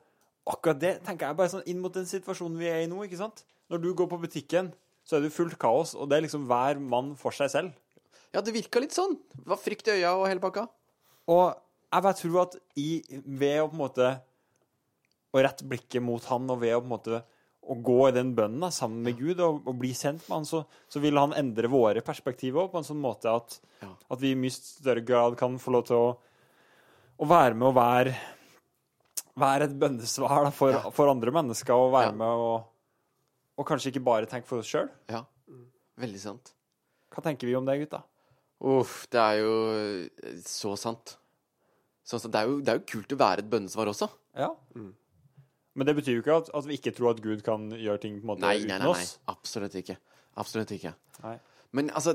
[0.50, 3.00] akkurat det tenker jeg bare sånn inn mot den situasjonen vi er i nå.
[3.06, 3.46] ikke sant?
[3.72, 4.74] Når du går på butikken,
[5.08, 7.80] så er det fullt kaos, og det er liksom hver mann for seg selv.
[8.34, 9.16] Ja, det virka litt sånn.
[9.34, 10.66] Det var frykt i øya og hele pakka.
[11.32, 11.54] Og
[11.94, 12.90] jeg bare tror at i,
[13.24, 14.10] ved å på en måte
[15.34, 17.22] å rette blikket mot han, og ved å på en måte
[17.70, 20.64] å gå i den bønnen sammen med Gud og, og bli sendt med han, så,
[20.92, 23.90] så vil han endre våre perspektiver på en sånn måte at, Ja.
[24.12, 26.10] at vi i mye større grad kan få lov til å,
[27.24, 28.16] å være med og være
[29.40, 32.18] være et bønnesvar da, for, for andre mennesker, og være Ja.
[32.20, 32.68] med og,
[33.58, 34.90] og kanskje ikke bare tenke for oss sjøl.
[35.10, 35.24] Ja.
[35.98, 36.52] Veldig sant.
[37.14, 38.04] Hva tenker vi om det, gutta?
[38.64, 41.16] Uff, det er jo eh, så sant.
[42.06, 44.08] Så det, er jo, det er jo kult å være et bønnesvar også.
[44.38, 44.52] Ja.
[45.76, 48.20] Men det betyr jo ikke at, at vi ikke tror at Gud kan gjøre ting
[48.20, 48.94] på en måte Nei, uten nei, nei, nei.
[48.94, 49.16] oss.
[49.34, 49.96] Absolutt ikke.
[50.42, 50.94] Absolutt ikke.
[51.24, 51.36] Nei.
[51.74, 52.14] Men altså,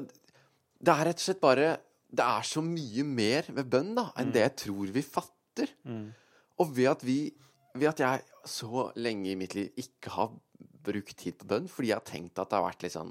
[0.78, 1.68] det er rett og slett bare
[2.08, 5.72] Det er så mye mer ved bønn da, enn det jeg tror vi fatter.
[6.58, 7.18] Og ved at vi
[7.78, 10.30] Ved at jeg så lenge i mitt liv ikke har
[10.88, 13.10] brukt tid på bønn, fordi jeg har tenkt at det har vært litt sånn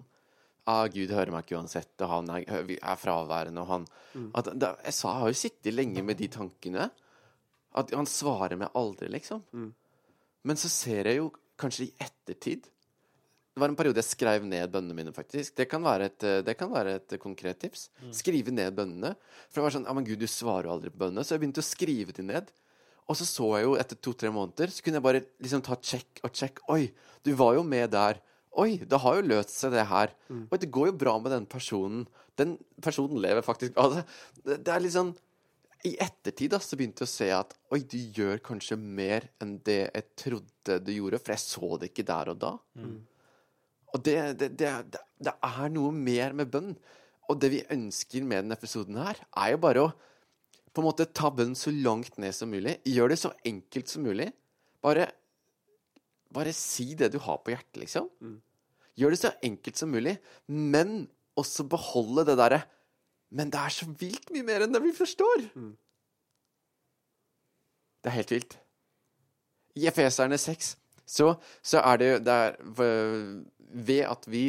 [0.68, 2.44] Ah, Gud hører meg ikke uansett, og han er,
[2.76, 3.86] er fraværende, og han
[4.36, 6.90] at, da, Jeg sa, jeg har jo sittet lenge med de tankene.
[7.78, 9.46] At han svarer meg aldri, liksom.
[10.46, 14.70] Men så ser jeg jo kanskje i ettertid Det var en periode jeg skrev ned
[14.70, 15.56] bønnene mine, faktisk.
[15.58, 17.88] Det kan være et, eh, det kan være et konkret tips.
[18.14, 19.16] Skrive ned bønnene.
[19.50, 21.26] For det var sånn Ja, men gud, du svarer jo aldri på bønnene.
[21.26, 22.52] Så jeg begynte å skrive de ned.
[23.08, 26.22] Og så så jeg jo etter to-tre måneder, så kunne jeg bare liksom ta check
[26.28, 26.60] og check.
[26.70, 26.92] Oi,
[27.24, 28.22] du var jo med der
[28.58, 30.14] Oi, det har jo løst seg, det her.
[30.34, 30.48] Mm.
[30.50, 32.08] Oi, det går jo bra med den personen.
[32.40, 34.02] Den personen lever faktisk altså,
[34.42, 35.12] det, det er litt sånn
[35.88, 39.58] I ettertid da, så begynte jeg å se at oi, du gjør kanskje mer enn
[39.66, 42.54] det jeg trodde du gjorde, for jeg så det ikke der og da.
[43.94, 44.72] Og det, det, det,
[45.24, 46.74] det, er noe mer med bønn.
[47.28, 49.94] Og det vi ønsker med denne episoden her, er jo bare å
[50.78, 52.76] på en måte ta bønn så langt ned som mulig.
[52.86, 54.28] Gjør det så enkelt som mulig.
[54.86, 55.08] Bare,
[56.34, 58.12] bare si det du har på hjertet, liksom.
[58.98, 62.62] Gjør det så enkelt som mulig, men også beholde det derre
[63.36, 65.50] Men det er så vilt mye mer enn det vi forstår!
[68.02, 68.58] Det er helt vilt.
[69.78, 70.76] I Efeserne 6
[71.08, 74.48] så, så er det, det er, ved at vi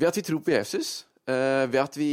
[0.00, 2.08] Ved at vi tror på Jesus, eh, ved at vi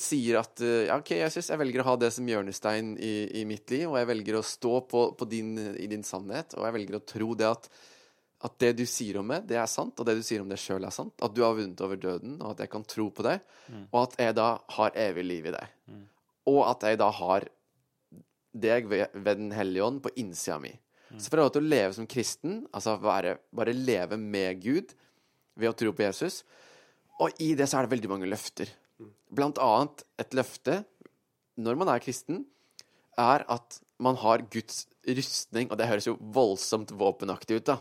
[0.00, 3.42] sier at eh, ja, OK, Jesus, jeg velger å ha det som hjørnestein i, i
[3.44, 6.76] mitt liv, og jeg velger å stå på, på din, i din sannhet, og jeg
[6.78, 7.68] velger å tro det at
[8.46, 10.60] at det du sier om meg, det er sant, og det du sier om deg
[10.62, 11.14] sjøl, er sant.
[11.24, 13.40] At du har vunnet over døden, og at jeg kan tro på det,
[13.90, 15.72] og at jeg da har evig liv i deg.
[16.46, 17.48] Og at jeg da har
[18.54, 20.70] deg ved, ved Den hellige ånd på innsida mi.
[21.18, 24.94] Så for å leve som kristen, altså være, bare leve med Gud
[25.56, 26.42] ved å tro på Jesus
[27.18, 28.68] Og i det så er det veldig mange løfter.
[29.34, 30.84] Blant annet et løfte
[31.58, 32.44] når man er kristen,
[33.18, 35.72] er at man har Guds rustning.
[35.72, 37.80] Og det høres jo voldsomt våpenaktig ut, da.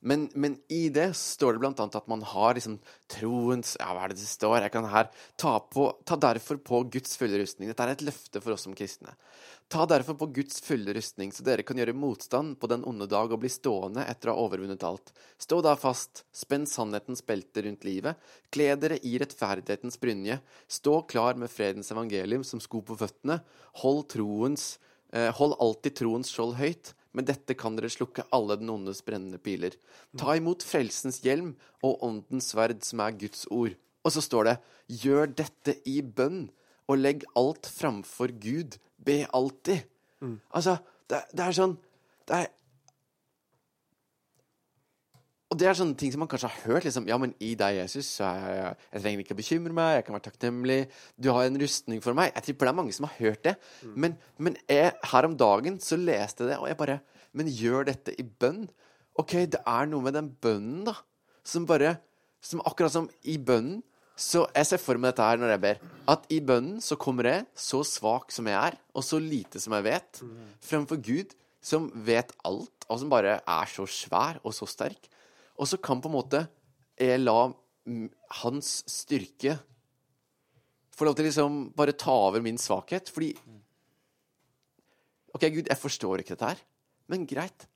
[0.00, 2.78] Men, men i det står det blant annet at man har liksom
[3.12, 4.62] troens Ja, hva er det det står?
[4.64, 7.68] Jeg kan her ta, på, ta derfor på Guds fulle rustning.
[7.68, 9.12] Dette er et løfte for oss som kristne.
[9.70, 13.30] Ta derfor på Guds fulle rustning, så dere kan gjøre motstand på den onde dag
[13.30, 15.12] og bli stående etter å ha overvunnet alt.
[15.38, 18.18] Stå da fast, spenn sannhetens belte rundt livet,
[18.50, 23.42] kle dere i rettferdighetens brynje, stå klar med fredens evangelium som sko på føttene,
[23.84, 24.72] hold troens
[25.12, 26.94] eh, Hold alltid troens skjold høyt.
[27.16, 29.74] Med dette kan dere slukke alle den ondes brennende piler.
[30.18, 33.74] Ta imot frelsens hjelm og åndens sverd, som er Guds ord.
[34.06, 34.56] Og så står det,
[35.02, 36.44] gjør dette i bønn,
[36.90, 38.78] og legg alt framfor Gud.
[38.98, 39.86] Be alltid.
[40.54, 40.78] Altså,
[41.10, 41.78] det, det er sånn
[42.28, 42.50] Det er
[45.50, 46.84] og det er sånne ting som man kanskje har hørt.
[46.86, 49.94] liksom, Ja, men i deg, Jesus, så er jeg, jeg trenger ikke å bekymre meg,
[49.96, 50.76] jeg kan være takknemlig.
[51.18, 52.30] Du har en rustning for meg.
[52.36, 53.56] Jeg tipper det er mange som har hørt det.
[53.98, 57.00] Men, men jeg, her om dagen så leste jeg det, og jeg bare
[57.34, 58.64] Men gjør dette i bønn?
[59.18, 60.94] OK, det er noe med den bønnen, da,
[61.42, 61.96] som bare
[62.42, 63.82] Som akkurat som i bønnen
[64.16, 65.78] Så jeg ser for meg dette her når jeg ber.
[66.14, 69.74] At i bønnen så kommer jeg, så svak som jeg er, og så lite som
[69.74, 70.22] jeg vet,
[70.62, 75.08] fremfor Gud, som vet alt, og som bare er så svær og så sterk.
[75.60, 76.44] Og så kan på en måte
[77.00, 78.08] jeg la mm,
[78.42, 79.58] hans styrke
[80.96, 83.08] få lov til liksom bare ta over min svakhet.
[83.12, 83.30] Fordi
[85.30, 86.64] OK, Gud, jeg forstår ikke dette her,
[87.12, 87.68] men greit.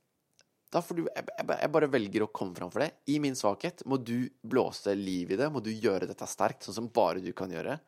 [0.75, 2.91] Da får du jeg, jeg, bare velger å komme fram for det.
[3.15, 5.49] I min svakhet må du blåse liv i det.
[5.55, 7.79] Må du gjøre dette sterkt, sånn som bare du kan gjøre.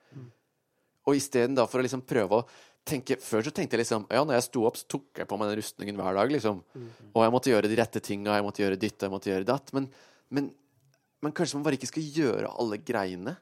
[1.06, 2.46] Og isteden for å liksom prøve å
[2.86, 5.38] tenke Før så tenkte jeg liksom Ja, når jeg sto opp, så tok jeg på
[5.40, 6.60] meg den rustningen hver dag, liksom.
[7.12, 9.48] Og jeg måtte gjøre de rette tinga, jeg måtte gjøre ditt, og jeg måtte gjøre
[9.48, 9.72] datt.
[9.76, 9.88] Men,
[10.30, 10.50] men,
[11.24, 13.36] men kanskje man bare ikke skal gjøre alle greiene,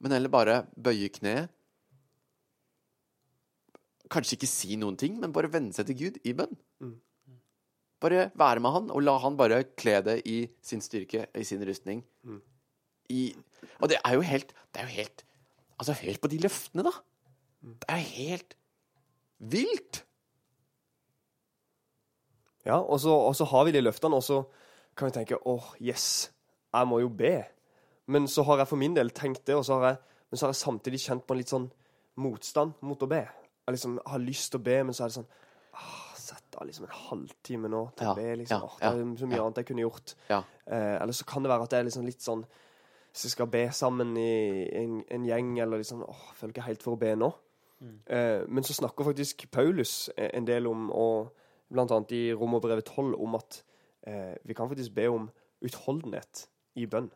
[0.00, 1.50] men heller bare bøye kneet.
[4.12, 6.52] Kanskje ikke si noen ting, men bare venne seg til Gud i bønn.
[8.04, 11.64] Bare være med han, og la han bare kle det i sin styrke, i sin
[11.66, 12.04] rustning.
[13.10, 13.22] I,
[13.80, 15.20] og det er jo helt Det er jo helt
[15.78, 16.90] Altså, hør på de løftene, da.
[17.82, 18.54] Det er helt
[19.38, 20.02] vilt.
[22.66, 24.40] Ja, og så, og så har vi de løftene, og så
[24.96, 26.32] kan vi tenke åh, yes,
[26.74, 27.38] jeg må jo be.
[28.10, 29.98] Men så har jeg for min del tenkt det, og så har jeg,
[30.30, 31.68] men så har jeg samtidig kjent på en litt sånn
[32.22, 33.22] motstand mot å be.
[33.66, 35.30] Jeg liksom har lyst til å be, men så er det sånn
[35.74, 38.30] ah, Sett av liksom en halvtime nå til Ja, å be.
[38.40, 38.62] liksom.
[38.64, 39.42] ja, Åh, det er så mye ja.
[39.44, 40.14] annet jeg kunne gjort.
[40.26, 40.38] Ja.
[40.66, 42.42] Eh, eller så kan det være at det er liksom litt sånn
[43.12, 44.32] Hvis jeg skal be sammen i
[44.80, 47.28] en, en gjeng, eller liksom åh, oh, føler ikke helt for å be nå.
[47.82, 51.34] Eh, men så snakker faktisk Paulus en del om, og
[51.72, 53.62] blant annet i Romerbrevet 12, om at
[54.06, 55.28] eh, vi kan faktisk be om
[55.66, 57.10] utholdenhet i bønn.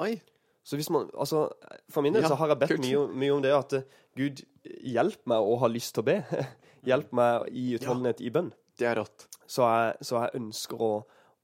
[0.00, 0.16] Oi.
[0.64, 1.48] Så hvis man, altså,
[1.90, 3.82] For min del Ja, så har jeg bedt mye, mye om det at eh,
[4.16, 4.44] Gud,
[4.84, 6.18] hjelp meg å ha lyst til å be.
[6.88, 8.52] hjelp meg i utholdenhet i bønn.
[8.78, 9.26] Det er rått.
[9.46, 10.92] Så jeg, så jeg ønsker å,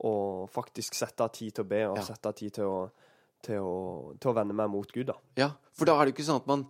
[0.07, 0.13] å
[0.53, 2.07] faktisk sette av tid til å be, og Ja.
[2.13, 2.79] sette av tid til å,
[3.45, 5.07] til, å, til å vende meg mot Gud.
[5.11, 5.17] da.
[5.41, 6.67] Ja, for da er det jo ikke sånn at man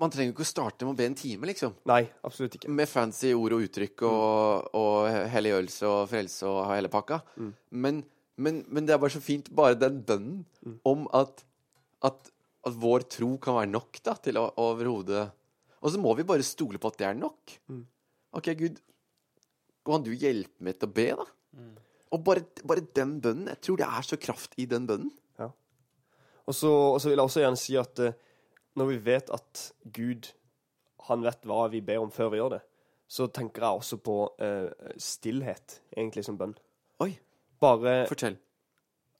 [0.00, 1.74] Man trenger jo ikke å starte med å be en time, liksom.
[1.86, 2.70] Nei, absolutt ikke.
[2.74, 7.20] Med fancy ord og uttrykk og, og helliggjørelse og frelse og hele pakka.
[7.70, 8.00] Men,
[8.34, 10.42] men, men det er bare så fint, bare den bønnen
[10.90, 11.44] om at,
[12.02, 12.32] at,
[12.66, 15.28] at vår tro kan være nok da, til å overhodet
[15.84, 17.54] Og så må vi bare stole på at det er nok.
[18.34, 18.82] OK, Gud,
[19.86, 21.30] kan du hjelpe meg til å be, da?
[22.14, 23.50] Og bare, bare den bønnen.
[23.54, 25.10] Jeg tror det er så kraft i den bønnen.
[26.50, 28.16] Så, og så vil jeg også gjerne si at eh,
[28.76, 30.32] når vi vet at Gud,
[31.08, 32.62] han vet hva vi ber om før vi gjør det,
[33.08, 36.54] så tenker jeg også på eh, stillhet, egentlig, som bønn.
[37.04, 37.12] Oi,
[37.60, 38.36] Bare, fortell.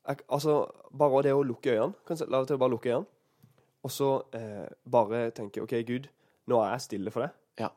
[0.09, 0.57] jeg, altså,
[0.93, 1.95] bare det å lukke øynene.
[2.09, 3.11] Kan la deg til å bare lukke øynene.
[3.85, 6.09] Og så eh, bare tenke OK, Gud,
[6.49, 7.35] nå er jeg stille for deg.
[7.61, 7.69] Ja.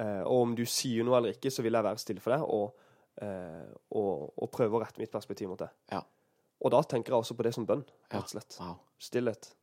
[0.00, 2.44] Eh, og om du sier noe eller ikke, så vil jeg være stille for deg,
[2.44, 2.76] og,
[3.24, 5.72] eh, og, og prøve å rette mitt perspektiv mot deg.
[5.92, 6.02] Ja.
[6.60, 8.18] Og da tenker jeg også på det som bønn, Ja.
[8.20, 8.60] rett og slett.
[8.60, 8.76] Wow.
[9.00, 9.54] Stillhet.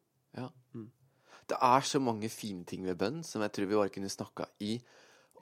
[1.49, 4.47] Det er så mange fine ting ved bønn som jeg tror vi bare kunne snakka
[4.63, 4.77] i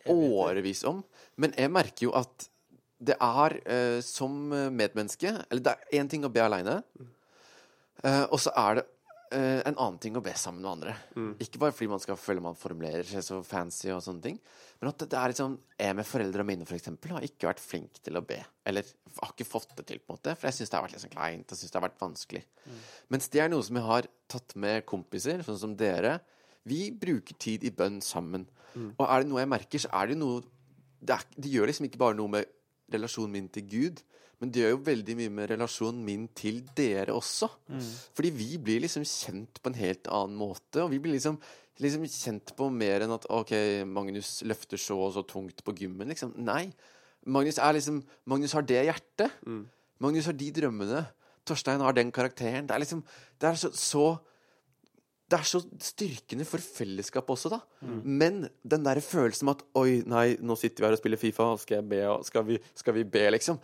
[0.10, 1.04] årevis om.
[1.38, 2.48] Men jeg merker jo at
[3.02, 6.82] det er uh, som medmenneske Eller det er én ting å be aleine,
[8.06, 8.86] uh, og så er det
[9.36, 10.94] eh, en annen ting å be sammen med andre.
[11.44, 14.40] Ikke bare fordi man skal føle man formulerer seg så fancy og sånne ting,
[14.82, 18.00] men at det er liksom Jeg med foreldrene mine, for eksempel, har ikke vært flink
[18.06, 18.40] til å be.
[18.66, 18.86] Eller
[19.20, 21.06] har ikke fått det til, på en måte, for jeg syns det har vært litt
[21.06, 21.52] sånn kleint.
[21.52, 22.44] Jeg synes det har vært vanskelig.
[23.10, 26.20] Mens det er noe som jeg har tatt med kompiser, sånn som dere.
[26.70, 28.48] Vi bruker tid i bønn sammen.
[28.98, 30.42] Og er det noe jeg merker, så er det noe
[31.02, 32.46] det, er, det gjør liksom ikke bare noe med
[32.94, 34.02] relasjonen min til Gud,
[34.42, 37.48] men det gjør jo veldig mye med relasjonen min til dere også.
[38.18, 41.38] Fordi vi blir liksom kjent på en helt annen måte, og vi blir liksom,
[41.84, 43.54] liksom kjent på mer enn at OK,
[43.86, 46.34] Magnus løfter så og så tungt på gymmen, liksom.
[46.42, 46.72] Nei.
[47.30, 49.38] Magnus er liksom Magnus har det hjertet.
[50.02, 51.06] Magnus har de drømmene.
[51.46, 52.66] Torstein har den karakteren.
[52.66, 53.06] Det er liksom
[53.42, 54.06] Det er så, så
[55.32, 57.60] det er så styrkende for fellesskapet også, da.
[58.04, 61.46] Men den der følelsen med at Oi, nei, nå sitter vi her og spiller Fifa,
[61.62, 63.62] skal be, skal vi, skal vi be, liksom?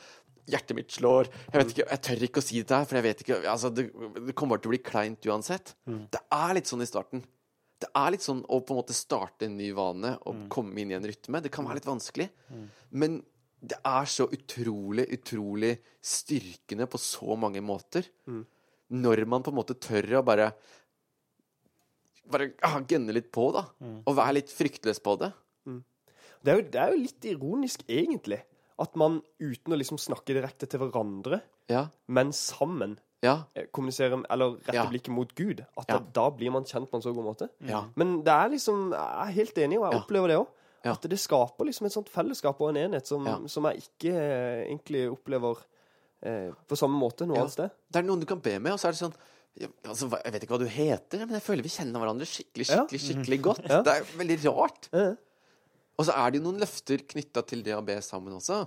[0.48, 1.28] Hjertet mitt slår.
[1.52, 3.72] Jeg vet ikke, jeg tør ikke å si det her, for jeg vet ikke altså,
[3.76, 3.88] det,
[4.30, 5.74] det kommer til å bli kleint uansett.
[6.14, 7.24] Det er litt sånn i starten.
[7.78, 10.94] Det er litt sånn å på en måte starte en ny vane og komme inn
[10.94, 11.42] i en rytme.
[11.44, 12.30] Det kan være litt vanskelig.
[12.96, 13.20] Men
[13.60, 18.08] det er så utrolig, utrolig styrkende på så mange måter.
[18.94, 20.52] Når man på en måte tør å bare
[22.28, 23.62] bare ah, gønne litt på, da.
[24.04, 25.30] Og være litt fryktløs på det.
[26.44, 28.42] Det er, jo, det er jo litt ironisk, egentlig,
[28.80, 31.88] at man uten å liksom snakke direkte til hverandre, Ja.
[32.08, 33.44] men sammen Ja.
[33.56, 34.86] eh, kommuniserer Eller retter Ja.
[34.86, 35.66] blikket mot Gud.
[35.78, 35.98] At Ja.
[36.00, 37.50] det, da blir man kjent på en så god måte.
[37.66, 37.86] Ja.
[37.96, 40.00] Men det er liksom Jeg er helt enig, og jeg Ja.
[40.06, 40.48] opplever det òg.
[40.86, 40.92] Ja.
[40.94, 43.40] At det skaper liksom et sånt fellesskap og en enhet som, Ja.
[43.48, 45.58] som jeg ikke eh, egentlig opplever
[46.24, 47.42] eh, på samme måte noe Ja.
[47.42, 47.72] annet sted.
[47.92, 49.14] Det er noen du kan be med, og så er det sånn
[49.60, 52.70] ja, altså, Jeg vet ikke hva du heter, men jeg føler vi kjenner hverandre skikkelig
[52.70, 52.86] Ja.
[52.86, 53.68] skikkelig, skikkelig godt.
[53.68, 53.82] Ja.
[53.82, 54.90] Det er veldig rart.
[55.98, 58.64] Og så er det jo noen løfter knytta til det å be sammen også,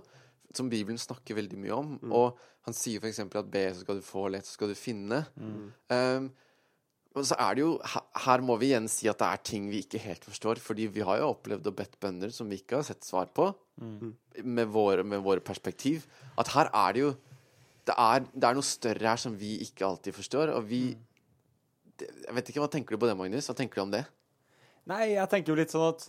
[0.57, 1.91] som Bibelen snakker veldig mye om.
[2.11, 3.23] Og han sier f.eks.
[3.23, 5.23] at be, så skal du få, let, så skal du finne.
[5.89, 6.31] Um,
[7.19, 7.71] og så er det jo
[8.25, 11.03] her, må vi igjen si at det er ting vi ikke helt forstår, fordi vi
[11.07, 13.49] har jo opplevd og bedt bønder som vi ikke har sett svar på,
[14.45, 16.07] med, våre, med våre perspektiv.
[16.39, 17.11] At her er det jo
[17.89, 20.83] det er, det er noe større her som vi ikke alltid forstår, og vi
[21.99, 23.49] det, Jeg vet ikke, Hva tenker du på det, Magnus?
[23.51, 24.05] Hva tenker du om det?
[24.91, 26.07] Nei, jeg tenker jo litt sånn at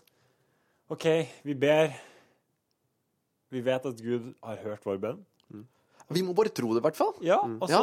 [0.92, 1.06] OK,
[1.48, 1.94] vi ber.
[3.52, 5.22] Vi vet at Gud har hørt vår bønn.
[6.12, 7.14] Vi må bare tro det, i hvert fall.
[7.24, 7.82] Ja, og så,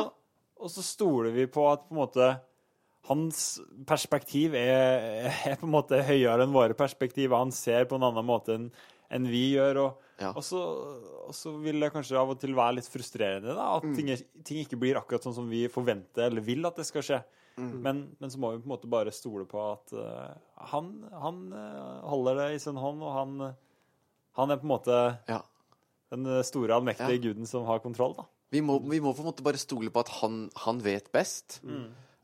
[0.60, 2.26] og så stoler vi på at på en måte
[3.08, 3.38] hans
[3.88, 8.26] perspektiv er, er på en måte høyere enn våre perspektiv, han ser på en annen
[8.28, 8.66] måte enn
[9.16, 9.80] en vi gjør.
[9.86, 10.32] Og, Ja.
[10.34, 10.58] og, så,
[11.30, 13.76] og så vil det kanskje av og til være litt frustrerende da, Mm.
[13.78, 16.84] at ting, er- ting ikke blir akkurat sånn som vi forventer eller vil at det
[16.88, 17.20] skal skje.
[17.58, 17.76] Mm.
[17.82, 20.32] Men, men så må vi på en måte bare stole på at uh,
[20.70, 23.54] han, han uh, holder det i sin hånd, og han,
[24.38, 25.40] han er på en måte Ja.
[26.14, 27.22] den eh, store, allmektige Ja.
[27.28, 28.14] guden som har kontroll.
[28.16, 28.24] da.
[28.54, 31.58] Vi må, vi må på en måte bare stole på at han, han vet best.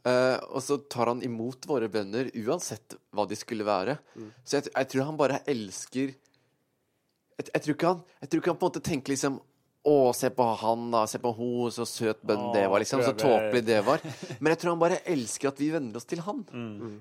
[0.04, 3.98] Eh, og så tar han imot våre bønner uansett hva de skulle være.
[4.44, 8.52] Så jeg, jeg tror han bare elsker jeg, jeg, tror ikke han, jeg tror ikke
[8.52, 9.40] han på en måte tenker liksom
[9.84, 11.04] å, se på han, da.
[11.10, 13.02] Se på hun, så søt bønn det var, liksom.
[13.04, 14.00] Så tåpelig det var.
[14.40, 16.44] Men jeg tror han bare elsker at vi venner oss til han.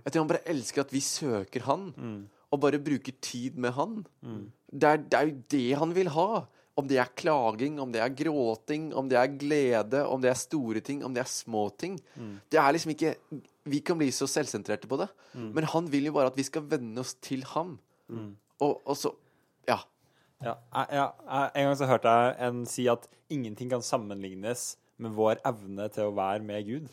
[0.05, 1.93] Jeg tror han bare elsker at vi søker han,
[2.51, 4.01] og bare bruker tid med han.
[4.71, 6.43] Det, er, det er jo det han vil ha.
[6.75, 10.39] Om det er klaging, om det er gråting, om det er glede, om det er
[10.41, 11.99] store ting, om det er små ting.
[12.49, 13.11] Det er liksom ikke
[13.69, 16.65] Vi kan bli så selvsentrerte på det, men han vil jo bare at vi skal
[16.67, 17.77] venne oss til ham.
[18.59, 19.13] Og, og så
[19.69, 19.77] Ja.
[20.43, 20.55] Ja,
[20.91, 21.05] jeg,
[21.55, 26.09] en gang så hørte jeg en si at ingenting kan sammenlignes med vår evne til
[26.09, 26.91] å være med Gud.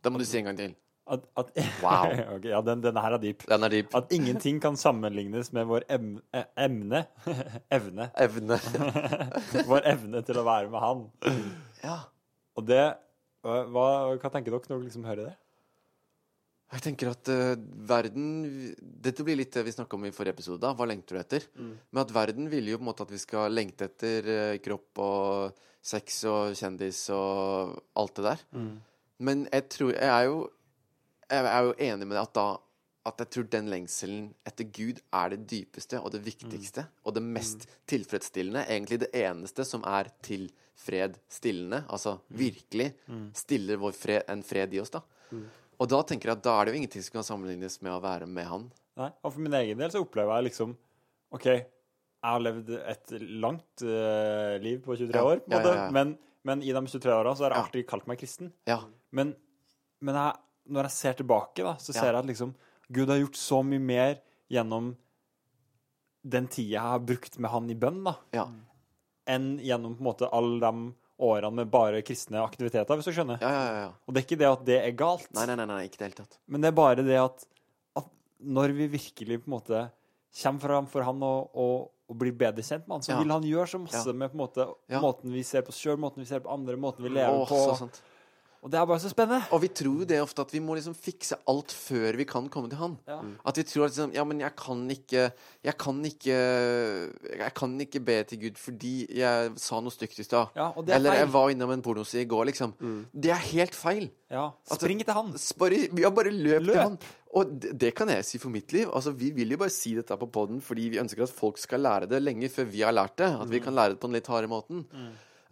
[0.00, 0.76] Det må du si en gang til.
[1.10, 1.50] At, at,
[1.82, 2.12] Wow.
[2.36, 3.42] okay, ja, den, denne her er dyp.
[3.50, 3.94] Den er dyp.
[3.98, 7.02] At ingenting kan sammenlignes med vår em, eh, emne
[7.70, 8.10] Evne.
[8.14, 8.60] Evne.
[9.70, 11.06] Vår evne til å være med Han.
[11.82, 11.98] Ja.
[12.58, 12.82] Og det
[13.42, 13.86] hva, hva
[14.20, 15.36] hva tenker dere når dere liksom hører det?
[16.70, 17.56] Jeg tenker at uh,
[17.90, 18.28] verden
[18.78, 20.60] Dette blir litt det vi snakka om i forrige episode.
[20.62, 21.46] da, Hva lengter du etter?
[21.90, 25.02] Men at verden vil jo på en måte at vi skal lengte etter uh, kropp
[25.02, 28.42] og sex og kjendis og alt det der.
[29.18, 30.50] Men jeg tror Jeg er jo
[31.30, 32.48] Jeg er jo enig med deg at da
[33.08, 37.22] at jeg tror den lengselen etter Gud er det dypeste og det viktigste og det
[37.24, 38.66] mest tilfredsstillende.
[38.68, 41.86] Egentlig det eneste som er tilfredsstillende.
[41.88, 42.90] Altså virkelig
[43.40, 45.00] stiller vår fred, en fred i oss, da.
[45.80, 48.00] Og da tenker jeg at da er det jo ingenting som kan sammenlignes med å
[48.04, 48.66] være med han.
[49.00, 50.74] Nei, og for min egen del så opplever jeg liksom
[51.32, 55.72] OK, jeg har levd et langt uh, liv på 23 Ja, år, på en måte,
[55.72, 55.92] ja, ja.
[55.94, 58.50] Men, men i de 23 åra så har jeg alltid kalt meg kristen.
[58.68, 58.80] Ja.
[59.16, 59.32] Men,
[60.04, 60.34] men jeg,
[60.74, 62.52] når jeg ser tilbake, da, så ser jeg at liksom
[62.90, 64.18] Gud har gjort så mye mer
[64.50, 64.90] gjennom
[66.26, 68.44] den tida jeg har brukt med han i bønn, da, Ja.
[69.30, 70.90] enn gjennom på en måte alle de
[71.20, 73.38] årene med bare kristne aktiviteter, hvis du skjønner.
[73.44, 73.88] Ja, ja, ja.
[74.08, 76.02] Og det er ikke det at det er galt, Nei, nei, nei, nei, ikke i
[76.02, 76.38] det hele tatt.
[76.48, 77.46] men det er bare det at,
[78.00, 78.06] at
[78.40, 79.82] når vi virkelig på en måte
[80.42, 83.18] kommer fram for han og, og, og blir bedre kjent med han, så Ja.
[83.22, 84.12] vil han gjøre så masse Ja.
[84.12, 85.00] med på en måte Ja.
[85.00, 87.46] måten vi ser på oss sjøl, måten vi ser på andre, måten vi lever Åh,
[87.48, 87.58] på.
[87.66, 88.00] så sant.
[88.60, 89.46] Og det er bare så spennende.
[89.56, 92.44] Og vi tror jo det ofte at vi må liksom fikse alt før vi kan
[92.52, 92.98] komme til han.
[93.08, 93.16] Ja.
[93.48, 95.22] At vi tror at liksom, ja, men jeg kan ikke
[95.64, 96.36] Jeg kan ikke
[97.40, 100.52] Jeg kan ikke be til Gud fordi jeg sa noe stygt i stad.
[100.58, 101.20] Ja, er Eller feil.
[101.22, 102.74] jeg var innom en pornoside i går, liksom.
[103.16, 104.10] Det er helt feil.
[104.30, 105.32] Ja, Altså, Spring til han.
[105.58, 106.74] Bare, ja, bare løp, Løp.
[106.74, 106.98] til han.
[107.40, 108.90] Og det, det kan jeg si for mitt liv.
[108.92, 111.80] Altså, Vi vil jo bare si dette på poden fordi vi ønsker at folk skal
[111.80, 113.32] lære det lenge før vi har lært det.
[113.40, 114.84] At vi kan lære det på den litt harde måten.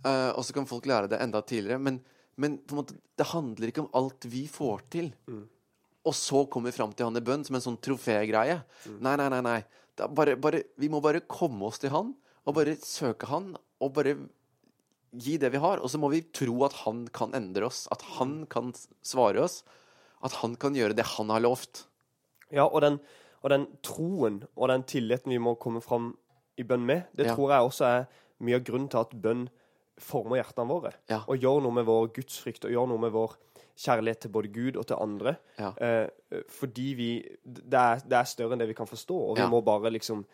[0.05, 1.81] Eh, og så kan folk lære det enda tidligere.
[1.81, 2.01] Men,
[2.39, 5.11] men på en måte, det handler ikke om alt vi får til.
[6.07, 8.61] Og så kommer vi fram til han i bønn som en sånn trofégreie.
[9.03, 9.41] Nei, nei, nei.
[9.45, 9.59] nei.
[9.99, 12.13] Det er bare, bare, vi må bare komme oss til han,
[12.47, 13.51] og bare søke han,
[13.83, 14.15] og bare
[15.19, 15.83] gi det vi har.
[15.83, 18.71] Og så må vi tro at han kan endre oss, at han kan
[19.03, 19.65] svare oss.
[20.25, 21.85] At han kan gjøre det han har lovt.
[22.55, 23.01] Ja, og den,
[23.43, 26.13] og den troen og den tilliten vi må komme fram
[26.59, 27.35] i bønn med, det Ja.
[27.35, 28.07] tror jeg også er
[28.41, 29.49] mye av grunnen til at bønn
[30.03, 30.93] former hjertene våre.
[31.11, 31.21] Ja.
[31.29, 33.37] Og gjør noe med vår gudsfrykt og gjør noe med vår
[33.79, 35.37] kjærlighet til både Gud og til andre.
[35.59, 35.71] Ja.
[35.77, 37.09] Eh, eh, fordi vi
[37.45, 39.49] det er, det er større enn det vi kan forstå, og vi Ja.
[39.53, 40.25] må bare liksom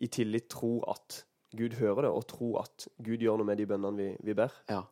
[0.00, 3.66] i tillit tro at Gud hører det, og tro at Gud gjør noe med de
[3.70, 4.50] bønnene vi, vi ber.
[4.68, 4.82] Ja.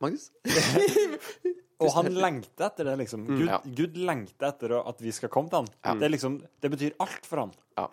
[0.00, 0.30] Magnus?
[1.76, 3.26] Og han lengter etter det, liksom.
[3.28, 3.58] Gud, Ja.
[3.60, 5.66] Gud lengter etter at vi skal komme til ham.
[5.84, 5.92] Ja.
[6.00, 7.50] Det, liksom, det betyr alt for ham.
[7.76, 7.84] Ja.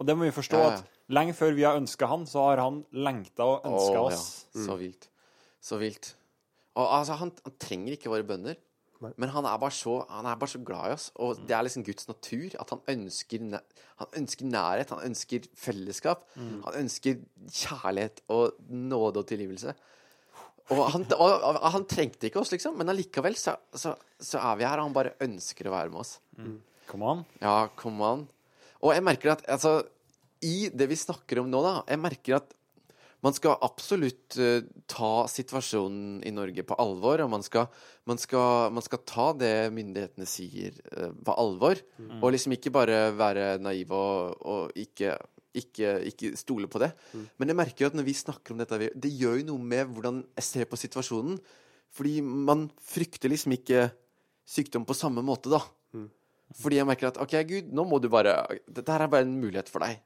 [0.00, 0.80] Og det må vi forstå, Ja, ja.
[0.80, 4.24] at lenge før vi har ønska han, så har han lengta og ønska oss.
[4.54, 4.64] Ja.
[4.64, 5.10] Så vilt.
[5.60, 6.14] Så vilt.
[6.80, 8.56] Og altså, han, han trenger ikke våre bønner.
[9.00, 9.10] Nei.
[9.16, 11.64] Men han er, bare så, han er bare så glad i oss, og det er
[11.64, 12.56] liksom Guds natur.
[12.60, 13.46] At han ønsker,
[14.00, 16.26] han ønsker nærhet, han ønsker fellesskap.
[16.36, 19.72] Han ønsker kjærlighet og nåde og tilgivelse.
[20.70, 24.68] Og han, og, han trengte ikke oss, liksom, men allikevel så, så, så er vi
[24.68, 26.12] her, og han bare ønsker å være med oss.
[26.92, 27.24] Come on.
[27.40, 28.28] Ja, kom an.
[28.80, 29.80] Og jeg merker at altså,
[30.46, 32.56] i det vi snakker om nå, da Jeg merker at
[33.20, 37.66] man skal absolutt eh, ta situasjonen i Norge på alvor, og man skal,
[38.08, 41.82] man skal, man skal ta det myndighetene sier, eh, på alvor.
[42.22, 45.18] Og liksom ikke bare være naiv og, og ikke,
[45.52, 46.94] ikke, ikke stole på det.
[47.36, 49.92] Men jeg merker jo at når vi snakker om dette, det gjør jo noe med
[49.92, 51.36] hvordan jeg ser på situasjonen.
[51.92, 53.90] Fordi man frykter liksom ikke
[54.48, 55.60] sykdom på samme måte, da.
[56.58, 59.36] Fordi jeg merker at OK, Gud, nå må du bare Dette her er bare en
[59.38, 60.00] mulighet for deg.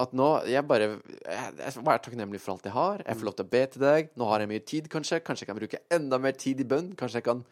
[0.00, 3.04] At nå Jeg bare Jeg, jeg er takknemlig for alt jeg har.
[3.06, 4.12] Jeg får lov til å be til deg.
[4.20, 5.22] Nå har jeg mye tid, kanskje.
[5.24, 6.92] Kanskje jeg kan bruke enda mer tid i bønn.
[6.98, 7.42] Kanskje jeg kan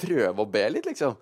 [0.00, 1.18] prøve å be litt, liksom.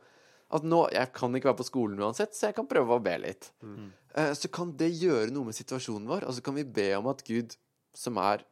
[0.55, 3.17] At nå Jeg kan ikke være på skolen uansett, så jeg kan prøve å be
[3.21, 3.51] litt.
[3.61, 3.89] Mm.
[4.35, 7.21] så kan det gjøre noe med situasjonen vår, og så kan vi be om at
[7.27, 7.53] Gud,
[7.95, 8.43] som er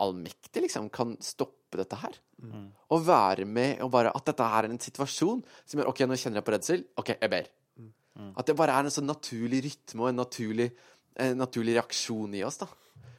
[0.00, 2.16] allmektig, liksom, kan stoppe dette her.
[2.90, 6.16] Og være med og bare At dette her er en situasjon som gjør OK, nå
[6.16, 6.84] kjenner jeg på redsel.
[6.98, 7.50] OK, jeg ber.
[8.36, 10.70] At det bare er en sånn naturlig rytme og en naturlig,
[11.20, 12.68] en naturlig reaksjon i oss, da.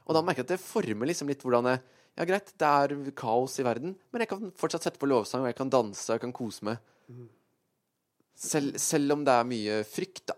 [0.06, 1.84] Og da merker jeg at det former liksom litt hvordan jeg
[2.20, 5.48] Ja, greit, det er kaos i verden, men jeg kan fortsatt sette på lovsang, og
[5.48, 6.82] jeg kan danse, og jeg kan kose meg.
[8.36, 10.36] Selv, selv om det er mye frykt, da.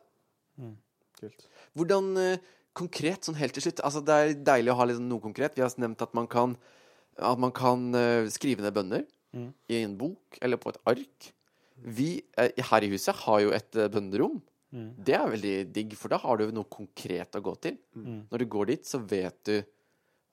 [1.18, 1.48] Kult.
[1.74, 2.38] Hvordan eh,
[2.78, 5.58] konkret, sånn helt til slutt Altså, det er deilig å ha liksom noe konkret.
[5.58, 6.56] Vi har nevnt at man kan,
[7.18, 9.06] at man kan uh, skrive ned bønner
[9.70, 11.30] i en bok eller på et ark.
[11.84, 12.10] Vi
[12.40, 14.42] uh, her i huset har jo et uh, bønnerom.
[14.74, 17.76] Det er veldig digg, for da har du noe konkret å gå til.
[18.32, 19.56] Når du går dit, så vet du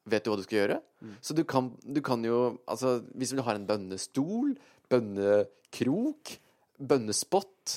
[0.08, 0.76] Vet du hva du skal gjøre?
[1.20, 4.54] Så du kan, du kan jo Altså, hvis du har en bønnestol,
[4.88, 6.32] bønnekrok,
[6.80, 7.74] bønnespott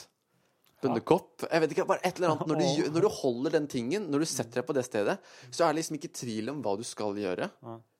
[0.83, 2.47] Bønnekopp Jeg vet ikke, bare et eller annet.
[2.51, 5.17] Når du, når du holder den tingen, når du setter deg på det stedet,
[5.51, 7.49] så er det liksom ikke tvil om hva du skal gjøre.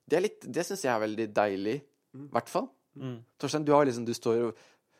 [0.09, 1.75] Det, er litt- det syns jeg er veldig deilig.
[2.13, 2.67] I hvert fall.
[3.41, 4.51] Torstein, du har liksom Du står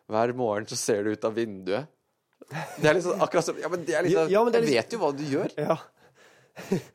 [0.09, 1.85] Hver morgen så ser du ut av vinduet.
[2.81, 4.83] Det er liksom akkurat som Ja, men det er liksom Ja, men det er Jeg
[4.83, 5.53] vet jo hva du gjør.
[5.57, 5.77] Ja,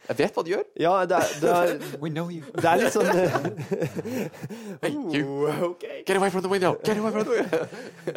[0.08, 0.62] Jeg vet hva du gjør.
[0.78, 2.44] ja det, er, det, er, We know you.
[2.54, 3.88] det er litt sånn eh,
[4.84, 5.48] Hey, you.
[5.72, 6.04] Okay.
[6.06, 6.76] Get away from the window!
[6.84, 7.66] Get away from the window!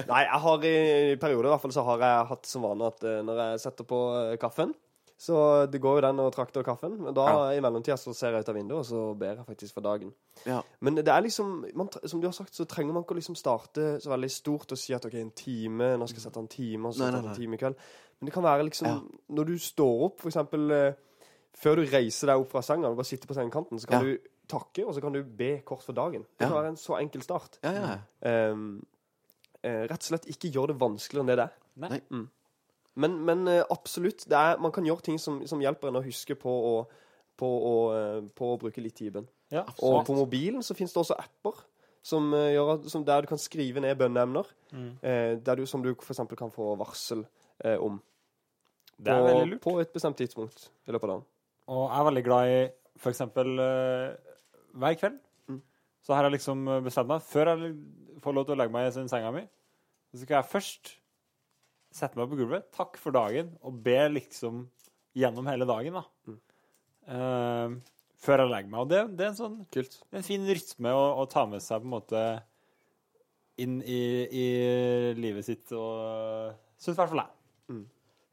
[0.07, 0.75] Nei, jeg har i,
[1.13, 3.61] i perioder i hvert fall så har jeg hatt som vane at eh, når jeg
[3.65, 4.73] setter på eh, kaffen
[5.21, 5.35] Så
[5.69, 7.41] det går jo den og trakter kaffen, men da Ja.
[7.57, 10.09] i mellomtida så ser jeg ut av vinduet, og så ber jeg faktisk for dagen.
[10.49, 10.61] Ja.
[10.81, 13.37] Men det er liksom man, Som du har sagt, så trenger man ikke å liksom
[13.37, 16.49] starte så veldig stort og si at OK, en time, nå skal jeg sette en
[16.49, 17.77] time, og så sette en time i kveld.
[18.19, 18.97] Men det kan være liksom Ja.
[19.37, 20.91] Når du står opp, for eksempel eh,
[21.57, 24.11] før du reiser deg opp fra senga, og bare sitter på sengekanten, så kan Ja.
[24.13, 26.21] du takke, og så kan du be kort for dagen.
[26.37, 26.47] Det Ja.
[26.47, 27.59] kan være en så enkel start.
[27.63, 27.97] Ja, ja.
[28.21, 28.83] Ehm,
[29.63, 31.53] eh, rett og slett ikke gjør det vanskeligere enn det det er.
[31.77, 32.01] Nei.
[32.11, 32.29] Mm.
[32.95, 36.03] Men, men eh, absolutt, det er, man kan gjøre ting som, som hjelper en å
[36.03, 36.87] huske på å,
[37.37, 37.75] på, å,
[38.35, 39.27] på å bruke litt tid i bønn.
[39.51, 41.53] Ja, Og på mobilen så finnes det også apper
[42.03, 44.45] som, gjør, at- som der du kan skrive ned bønneemner.
[44.73, 44.97] Mm.
[45.03, 46.19] Eh, du, som du f.eks.
[46.37, 47.25] kan få varsel
[47.63, 48.01] eh, om
[48.97, 49.61] Det er på, veldig lurt.
[49.61, 51.25] på et bestemt tidspunkt i løpet av dagen.
[51.71, 52.61] Og jeg er veldig glad i
[53.11, 54.33] eksempel eh,
[54.81, 55.19] hver kveld.
[55.51, 55.61] Mm.
[56.03, 57.71] Så har jeg liksom bestemt meg Før jeg
[58.21, 59.45] får lov til å legge meg i senga mi,
[60.11, 60.93] så skal jeg først
[61.95, 64.65] sette meg på gulvet, takke for dagen og be liksom
[65.17, 66.03] gjennom hele dagen, da.
[66.29, 66.37] Mm.
[67.11, 68.79] Uh, før jeg legger meg.
[68.83, 69.97] Og det, det er en sånn Kult.
[70.05, 72.23] det er en fin rytme å, å ta med seg på en måte
[73.61, 74.45] inn i, i
[75.17, 77.81] livet sitt, og syns i hvert fall jeg.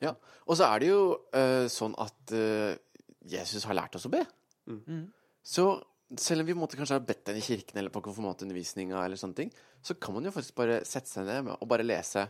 [0.04, 0.12] Ja.
[0.46, 1.00] Og så er det jo
[1.34, 2.78] uh, sånn at eh,
[3.26, 4.22] Jesus har lært oss å be.
[4.68, 5.08] Mm.
[5.42, 5.70] Så
[6.16, 9.36] selv om vi måtte kanskje ha bedt den i kirken eller på konfirmantundervisninga, eller sånne
[9.36, 9.50] ting,
[9.84, 12.24] så kan man jo faktisk bare sette seg ned og bare lese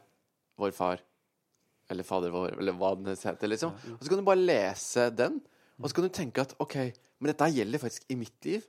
[0.59, 1.03] Vår Far,
[1.89, 3.77] eller Fader vår, eller hva den heter, liksom.
[3.95, 5.39] Og så kan du bare lese den,
[5.79, 6.75] og så kan du tenke at OK,
[7.19, 8.67] men dette gjelder faktisk i mitt liv.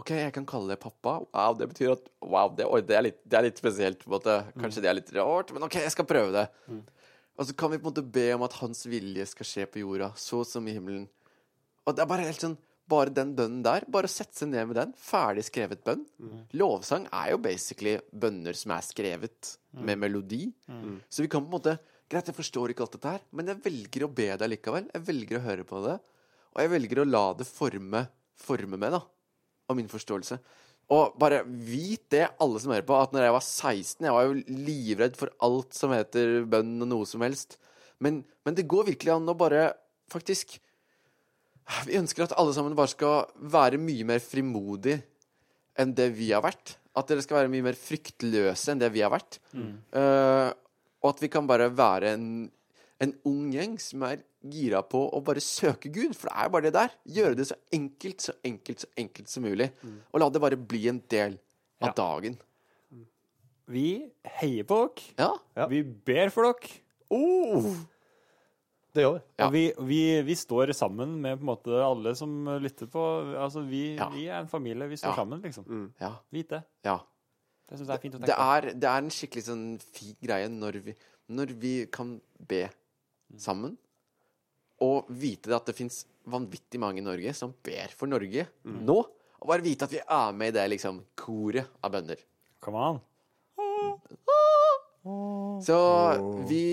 [0.00, 1.18] OK, jeg kan kalle det pappa.
[1.32, 4.16] Wow, det betyr at Wow, det, det, er, litt, det er litt spesielt, på en
[4.18, 4.36] måte.
[4.56, 6.46] Kanskje det er litt rart, men OK, jeg skal prøve det.
[7.40, 9.80] Og så kan vi på en måte be om at hans vilje skal skje på
[9.82, 11.08] jorda, så som i himmelen.
[11.90, 12.58] Og det er bare helt sånn
[12.90, 13.84] Bare den bønnen der.
[13.86, 14.92] Bare å sette seg ned med den.
[14.98, 16.00] Ferdig skrevet bønn.
[16.58, 20.48] Lovsang er jo basically bønner som er skrevet med melodi.
[21.06, 21.76] Så vi kan på en måte
[22.10, 24.88] Greit, jeg forstår ikke alt dette her, men jeg velger å be deg likevel.
[24.90, 25.92] Jeg velger å høre på det.
[26.50, 28.00] Og jeg velger å la det forme,
[28.34, 29.00] forme meg, da.
[29.70, 30.40] Av min forståelse.
[30.90, 34.26] Og bare vit det, alle som hører på, at når jeg var 16 Jeg var
[34.26, 37.60] jo livredd for alt som heter bønn og noe som helst.
[38.02, 39.68] Men, men det går virkelig an å bare
[40.10, 40.58] faktisk
[41.86, 44.96] Vi ønsker at alle sammen bare skal være mye mer frimodig
[45.80, 46.76] enn det vi har vært.
[46.98, 49.38] At dere skal være mye mer fryktløse enn det vi har vært.
[49.54, 50.48] Eh,
[51.00, 52.26] og at vi kan bare være en,
[53.00, 56.16] en ung gjeng som er gira på å bare søke Gud.
[56.18, 56.96] For det er jo bare det der.
[57.20, 59.70] Gjøre det så enkelt, så enkelt, så enkelt som mulig.
[60.10, 61.38] Og la det bare bli en del
[61.80, 61.96] av Ja.
[62.02, 62.36] dagen.
[63.70, 63.86] Vi
[64.40, 65.14] heier på dere.
[65.16, 65.30] Ja.
[65.56, 65.66] Ja.
[65.70, 66.80] Vi ber for dere.
[67.10, 67.70] Oh.
[68.94, 69.20] Det gjør vi.
[69.38, 69.46] Ja.
[69.46, 73.04] Og vi, vi, vi står sammen med på en måte alle som lytter på.
[73.38, 74.08] Altså, vi, Ja.
[74.10, 74.88] vi er en familie.
[74.90, 75.16] Vi står Ja.
[75.16, 75.92] sammen, liksom.
[76.00, 76.14] Ja.
[76.32, 76.62] Vit det.
[76.84, 76.98] ja.
[77.70, 78.80] Det syns jeg er fint å Det er, på.
[78.80, 80.94] det er en skikkelig sånn fin greie når vi,
[81.30, 82.64] når vi kan be
[83.38, 83.76] sammen,
[84.82, 88.96] og vite at det fins vanvittig mange i Norge som ber for Norge nå.
[89.40, 92.18] Og bare vite at vi er med i det liksom koret av bønder.
[92.60, 93.00] Come on.
[95.64, 95.76] Så
[96.48, 96.64] vi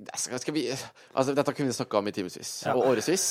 [0.00, 3.26] vi Altså, dette kunne vi snakka om i timevis og årevis,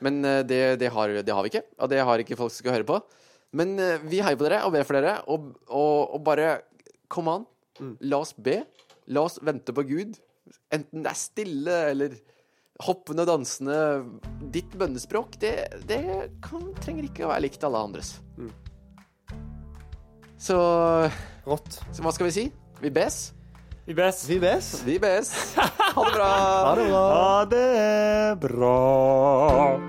[0.00, 1.66] men eh, det, det, har, det har vi ikke.
[1.78, 3.00] Og det har ikke folk som skal høre på.
[3.52, 6.60] Men eh, vi heier på dere og ber for dere, og, og, og bare
[7.10, 7.46] Kom an.
[8.06, 8.60] La oss be.
[9.10, 10.14] La oss vente på Gud.
[10.70, 12.14] Enten det er stille eller
[12.86, 13.78] hoppende dansende.
[14.54, 15.54] Ditt bønnespråk, det,
[15.90, 15.98] det
[16.44, 18.14] kan, trenger ikke å være likt alle andres.
[20.40, 20.56] Så,
[21.50, 21.82] Rått.
[21.90, 22.46] så hva skal vi si?
[22.80, 23.18] Vi bes.
[23.84, 24.28] Vi bes.
[24.28, 24.82] Vi bes.
[24.84, 25.56] Vi bes.
[25.94, 26.26] Ha det bra.
[26.26, 27.12] Ha det bra.
[27.14, 29.80] Ha det bra.